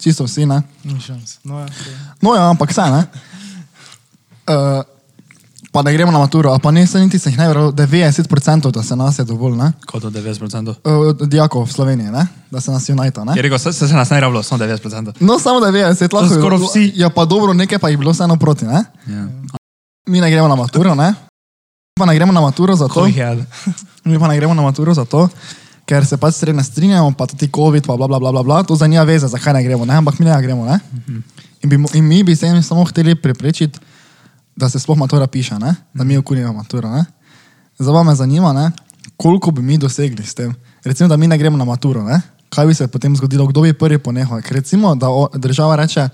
[0.00, 0.62] Čisto vsi, ne?
[1.44, 1.66] No, ja.
[2.22, 3.04] No, ja, ampak vse, ne?
[4.50, 4.82] Uh,
[5.70, 8.70] pa ne gremo na maturo, a pa ne, se niti se jih ne verjelo, 90%
[8.70, 9.72] da se nas je dovolj, ne?
[9.86, 10.74] Kot od 90%.
[10.84, 12.26] Uh, dijakov v Sloveniji, ne?
[12.50, 13.32] Da se nas unita, ne?
[13.36, 15.12] Je rekel, se, se, se nas ne rabilo, samo 90%.
[15.20, 16.92] No, samo da veš, lahko skoraj vsi.
[16.96, 18.84] Ja, pa dobro, nekaj pa jih bilo vseeno proti, ne?
[19.06, 19.28] Ja.
[20.10, 21.14] Mi ne gremo na maturo, ne?
[21.94, 23.06] Pa ne gremo na maturo zato,
[24.04, 25.28] mi pa ne gremo na maturo zato,
[25.86, 28.74] ker se pač srednje strinjamo, pa tudi COVID, pa bla, bla, bla, bla, bla, to
[28.74, 29.94] za nima veze, zakaj ne gremo, ne?
[30.02, 30.80] Ampak mi ne gremo, ne?
[31.62, 33.78] In, bi, in mi bi se jim samo hteli preprečiti,
[34.56, 35.74] da se sploh matura piše, ne?
[35.94, 37.04] Da mi okunimo maturo, ne?
[37.78, 38.70] Zdaj me zanima, ne?
[39.16, 40.54] Koliko bi mi dosegli s tem?
[40.84, 42.20] Recimo, da mi ne gremo na maturo, ne?
[42.50, 44.42] Kaj bi se potem zgodilo, kdo bi prvi ponehal?
[44.42, 46.08] Ker recimo, da o, država reče,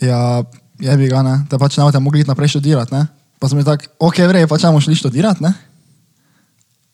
[0.00, 0.42] ja,
[0.78, 3.06] je bi ga, ne, da pač ne boste mogli iti naprej študirati, ne.
[3.38, 5.52] Pa smo mi tako, ok, vrej, pač ne bomo šli študirati, ne.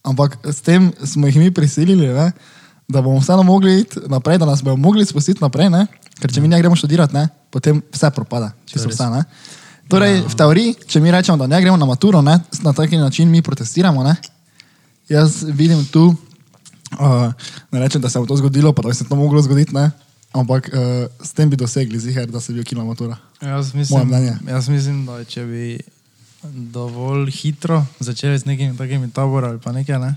[0.02, 2.32] Ampak s tem smo jih mi prisilili, ne,
[2.88, 5.86] da bomo vseeno mogli iti naprej, da nas bomo mogli spustiti naprej, ne.
[6.20, 8.98] Ker če mi ne gremo študirati, ne, potem vse propada, čisto res.
[8.98, 9.24] vse, ne.
[9.90, 13.30] Torej, v teoriji, če mi rečemo, da ne gremo na maturo, ne, na taki način
[13.30, 14.14] mi protestiramo, ne.
[15.10, 16.14] Jaz vidim tu,
[16.96, 17.32] uh,
[17.72, 19.90] ne rečem, da se bo to zgodilo, pa da bi se to moglo zgoditi, ne.
[20.32, 23.16] Ampak uh, s tem bi dosegli ziger, da se bi ukinila matura.
[23.40, 24.12] Jaz mislim,
[24.48, 25.78] jaz mislim, da če bi
[26.72, 30.14] dovolj hitro začeli s nekimi takimi tabori ali pa nekaj, ne,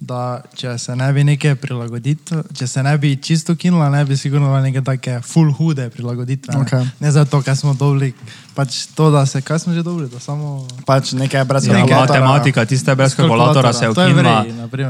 [0.00, 4.16] da če se ne bi nekaj prilagoditi, če se ne bi čisto kinila, ne bi
[4.16, 6.54] sigurno bile neke take full hude prilagoditve.
[6.54, 6.88] Ne, Okej.
[7.00, 8.12] ne zato, ker smo dobili,
[8.54, 10.66] pač to, da se, kaj smo že dobili, da samo...
[10.82, 12.20] Pač nekaj brez Ja, kalkulatorja.
[12.20, 14.46] matematika, tiste brez kalkulatora se je je ukinila.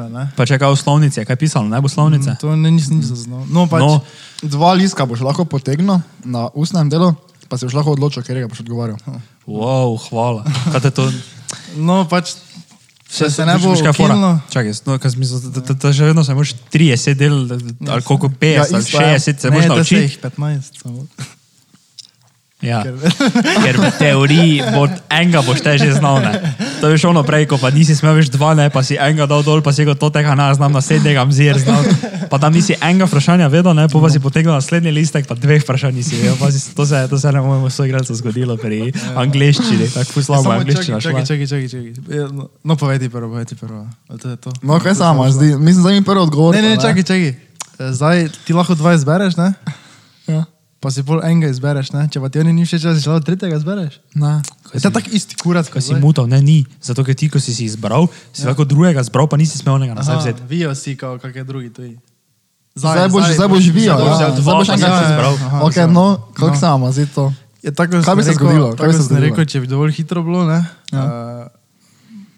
[0.08, 0.24] ne.
[0.32, 2.36] Pa če kaj v slovnici, je kaj pisalo, ne bo slovnice?
[2.36, 3.42] To ne, nisem nič zaznal.
[3.48, 4.00] No, pač, No,
[4.42, 7.16] Dva liska boš lahko potegnil na ustnem delu,
[7.48, 9.00] pa si boš lahko odločil, ker ga boš odgovarjal.
[9.46, 10.44] wow, hvala.
[10.70, 11.08] Kaj te to...
[11.76, 12.36] no, pač
[13.08, 14.30] če se ne bo kaj je ukinilo...
[14.50, 17.34] Čakaj, no, kaj smisel, da, da, da že vedno se moraš 30 del,
[17.86, 19.14] ali koliko 50, Ja, ali isto, ja.
[19.14, 20.02] 60 se Ne, moraš da se naučiti.
[20.02, 21.06] jih 15 samo.
[22.64, 22.82] Ja.
[23.64, 26.20] Ker v teoriji bo enega boš te že znal.
[26.24, 26.32] Ne?
[26.80, 28.68] To je šlo naprej, ko pa nisi smel več dva, ne?
[28.72, 31.84] pa si enega dal dol, pa si rekel, to tega ne znam, naslednjega mzir znam.
[32.28, 33.88] Pa tam nisi enega vprašanja vedel, ne?
[33.88, 36.36] pa, pa si potegnil naslednji listek, pa dveh vprašanj nisi vedel.
[36.40, 40.58] Pa si, to, se, to se ne mojemu soigralcu zgodilo pri angliščini, tako slabo Samo
[40.60, 41.92] angliščina čakaj, čakaj, čakaj, čakaj.
[42.18, 43.86] Ja, No, no povej ti prvo, povej ti prvo.
[44.08, 44.50] To je to.
[44.62, 45.54] No, kaj samo zdi?
[45.56, 46.54] Mislim, da mi prvi odgovor.
[46.54, 47.28] Ne, ne, čakaj, čakaj.
[47.28, 49.52] Eh, Zdaj ti lahko dva izbereš, ne?
[50.26, 50.44] Ja.
[50.84, 52.04] Pa si pol enega izbereš, ne?
[52.06, 53.96] Če pa ti oni ni všeč, si lahko tretjega izbereš.
[54.14, 54.44] Ne.
[54.68, 56.58] Je to tak isti kurac, Ko si mutal, ne, ni.
[56.78, 58.52] Zato, ker ti, ko si si izbral, si ja.
[58.52, 60.44] lahko drugega zbral, pa nisi smel onega nazaj vzeti.
[60.44, 61.96] Vijo si, kao kakšne drugi tuji.
[62.74, 63.96] Zdaj boš, zdaj boš videl.
[63.96, 64.28] boš ja.
[64.30, 65.32] dva, Zdaj boš pa enkrat si si izbral.
[65.32, 65.62] izbral.
[65.62, 66.60] Ok, no, kako No.
[66.60, 67.24] samo, zdi to.
[67.62, 68.68] Je tako, Kaj bi se zgodilo?
[68.68, 69.24] Kaj bi se Kaj bi se zgodilo?
[69.24, 70.60] rekel, če bi dovolj hitro bilo, ne?
[70.92, 71.00] Ja.
[71.00, 71.63] Uh,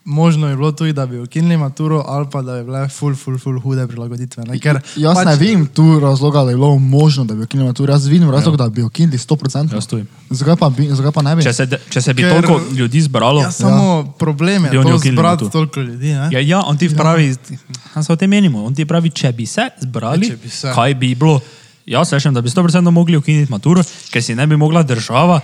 [0.06, 3.38] možno je bilo tudi, da bi ukinili maturo ali pa da bi bile ful, ful,
[3.38, 4.44] ful hude prilagoditve.
[4.44, 4.58] Ne?
[4.58, 5.26] Ker Jaz pač...
[5.26, 7.92] ne vidim tu razloga, da je bilo možno, da bi ukinili maturo.
[7.92, 8.56] Jaz vidim razlog, Ja.
[8.58, 9.74] da bi ukinili 100%.
[9.74, 10.04] Jaz tudi.
[10.30, 11.42] Zakaj pa, bi, zakaj pa ne bi?
[11.42, 14.98] Če se, če se bi Ker- toliko ljudi zbralo, Ja, samo problem je Bi ukinili
[15.00, 15.50] zbrati maturo.
[15.50, 16.06] toliko ljudi.
[16.08, 16.28] Ne?
[16.32, 17.34] Ja, ja, on ti pravi,
[17.94, 18.02] ja.
[18.02, 20.72] se o tem menimo, on ti pravi, če bi se zbrali, Ja, bi se.
[20.72, 21.40] kaj bi bilo.
[21.86, 25.40] Jaz rečem, da bi 100% mogli ukiniti maturo, ker si ne bi mogla država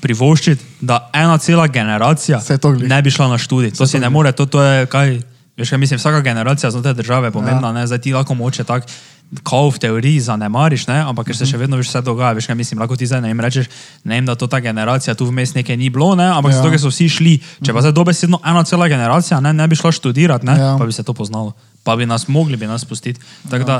[0.00, 2.40] privoščiti, da ena cela generacija
[2.80, 3.76] ne bi šla na študij.
[3.78, 5.20] To si ne more, to, to je kaj,
[5.56, 7.72] veš, mislim, vsaka generacija znotraj države je pomembna, ja.
[7.72, 8.86] ne, zdaj ti lahko moče tako.
[9.46, 10.96] Kao v teoriji zanemariš, ne?
[11.06, 13.28] ampak ker se še vedno veš, vse dogaja, veš, kaj mislim, lahko ti zdaj ne
[13.30, 13.68] vem, rečeš,
[14.02, 16.26] ne vem, da to ta generacija tu vmes nekaj ni bilo, ne?
[16.26, 16.56] ampak ja.
[16.56, 16.62] Ja.
[16.64, 17.36] zato, ker so vsi šli.
[17.62, 20.58] Če pa zdaj dobesedno ena cela generacija ne, ne bi šla študirati, ne?
[20.58, 20.72] Ja.
[20.80, 21.54] pa bi se to poznalo,
[21.86, 23.22] pa bi nas mogli bi nas pustiti.
[23.46, 23.78] Tako da,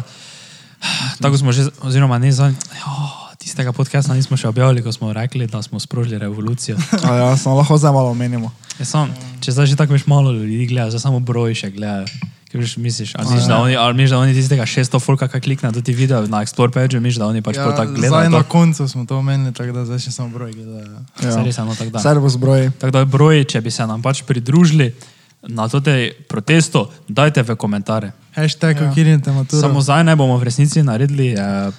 [1.19, 2.53] tako smo že, oziroma ne za.
[2.87, 6.77] Oh, tistega podcasta nismo še objavili, ko smo rekli, da smo sprožili revolucijo.
[7.09, 8.53] A ja, samo lahko zdaj malo omenimo.
[8.79, 9.09] Ja, sam,
[9.41, 12.07] če zdaj že tako veš malo ljudi gleda, zdaj samo broj še gledajo.
[12.51, 15.39] Kaj veš, misliš, ali misliš, da oni, ali misliš, da oni tistega 600 folka, ki
[15.41, 18.11] klikne do ti video na Explore page, misliš, da oni pač ja, prav tako zdaj
[18.11, 18.31] gledajo.
[18.31, 18.49] na to?
[18.51, 20.99] koncu smo to omenili, tako da zdaj še samo broj gledajo.
[21.23, 21.31] Ja.
[21.31, 22.03] Saj res, no, tako da.
[22.03, 22.73] Servus broj.
[22.83, 24.91] Tako da broj, če bi se nam pač pridružili
[25.47, 28.11] na totej protestu, dajte v komentarje.
[28.35, 28.91] Hashtag Ja.
[28.91, 29.63] ukinite maturo.
[29.63, 31.71] Samo zdaj ne bomo v resnici naredili eh,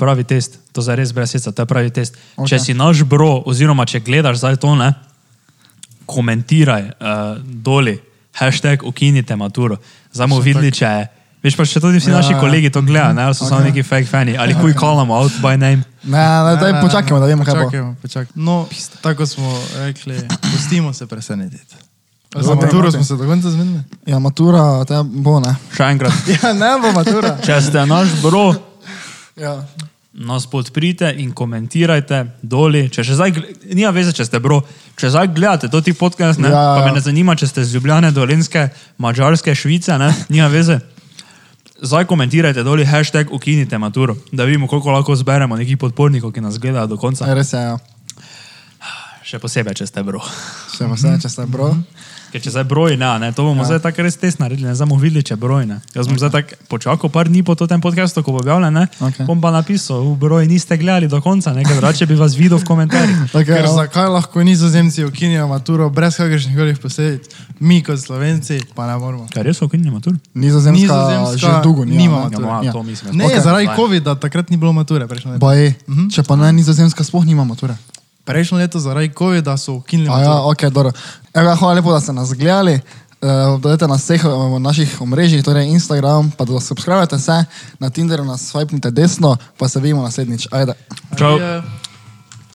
[0.00, 2.16] pravi test, to za res brez seca, to je pravi test.
[2.16, 2.40] Okay.
[2.40, 2.50] Ok.
[2.54, 4.94] Če si naš bro, oziroma če gledaš zdaj to, ne,
[6.10, 7.98] komentiraj uh, doli,
[8.40, 9.78] hashtag ukinite maturo.
[10.12, 11.08] Zdaj bomo videli, če je.
[11.40, 12.40] Veš pa, če tudi vsi Ja, naši ja.
[12.40, 13.54] kolegi to gledajo, ne, ali so okay.
[13.54, 15.84] samo neki fake fani, ali kuj callamo out by name.
[16.04, 17.62] Ne, ne, daj počakajmo, da vemo, kaj bo.
[17.64, 18.44] Počakajmo, počakajmo.
[18.44, 18.56] No,
[19.00, 19.48] tako smo
[19.80, 20.18] rekli,
[20.50, 21.80] pustimo se presenetiti.
[22.36, 23.80] Za maturo smo se do konca zmenili.
[24.06, 25.54] Ja, matura, te bo ne.
[25.74, 27.38] Še enkrat, Ja, ne bo matura.
[27.42, 28.52] če ste naš bro,
[29.40, 29.64] Ja.
[30.12, 32.88] nas podprite in komentirajte doli.
[32.92, 33.30] Če še zdaj,
[33.70, 34.58] nima veze, če ste bro,
[34.98, 36.78] če zdaj gledate to ti podcast, ne, Ja, ja, ja.
[36.80, 38.68] pa me ne zanima, če ste z Ljubljane, Dolenske,
[38.98, 40.80] Mačarske, Švice, ne, nima veze.
[41.80, 46.58] Zdaj komentirajte doli hashtag ukinite maturo, da vidimo, koliko lahko zberemo nekih podpornikov, ki nas
[46.60, 47.30] gledajo do konca.
[47.34, 47.78] Res je, ja.
[49.24, 50.20] Še posebej, če ste bro.
[50.74, 51.70] Še vse, če ste bro.
[52.30, 53.74] Ker če zdaj broj, ne, ne, to bomo ja.
[53.74, 55.66] zdaj tako res test naredili, ne bomo videli, če broj.
[55.66, 55.80] Ne.
[55.94, 56.22] Jaz bom okay.
[56.22, 59.26] zdaj tako počakal par dni po tem podkastu, ko bo objavljen, ne, Okej.
[59.26, 62.58] bom pa napisal, v broj niste gledali do konca, ne, ker drugače bi vas videl
[62.62, 63.18] v komentarjih.
[63.40, 63.72] Okay, Ker ja.
[63.72, 69.26] zakaj lahko nizozemci ukinijo maturo brez kakršnih koli posledic, mi kot slovenci pa ne moramo.
[69.32, 70.14] Kaj res ukinjamo tur?
[70.34, 71.98] Nizozemska, Nizozemska že dolgo nima.
[71.98, 72.22] nima ne.
[72.24, 72.46] mature.
[72.46, 72.82] Ja, Ja.
[72.82, 73.16] mislim.
[73.16, 73.30] Ne, Ok.
[73.30, 73.40] okay.
[73.42, 73.68] zaradi.
[73.76, 75.06] COVID-a takrat ni bilo mature.
[75.40, 75.74] Pa je,
[76.12, 77.74] če pa ne, nizozemska sploh nima mature.
[78.30, 80.92] Prejšnjo leto zaradi COVID-a so ukinili A ja, ok, dobro.
[81.34, 82.80] Evo, hvala lepo, da ste nas gledali.
[83.20, 87.44] Uh, dodajte na vseh uh, naših omrežjih, torej Instagram, pa da subskrbite se,
[87.78, 90.48] na Tinderu nas swipnite desno, pa se vidimo naslednjič.
[90.50, 90.72] Ajde.
[91.18, 91.36] Čau.
[91.36, 91.89] Adijo.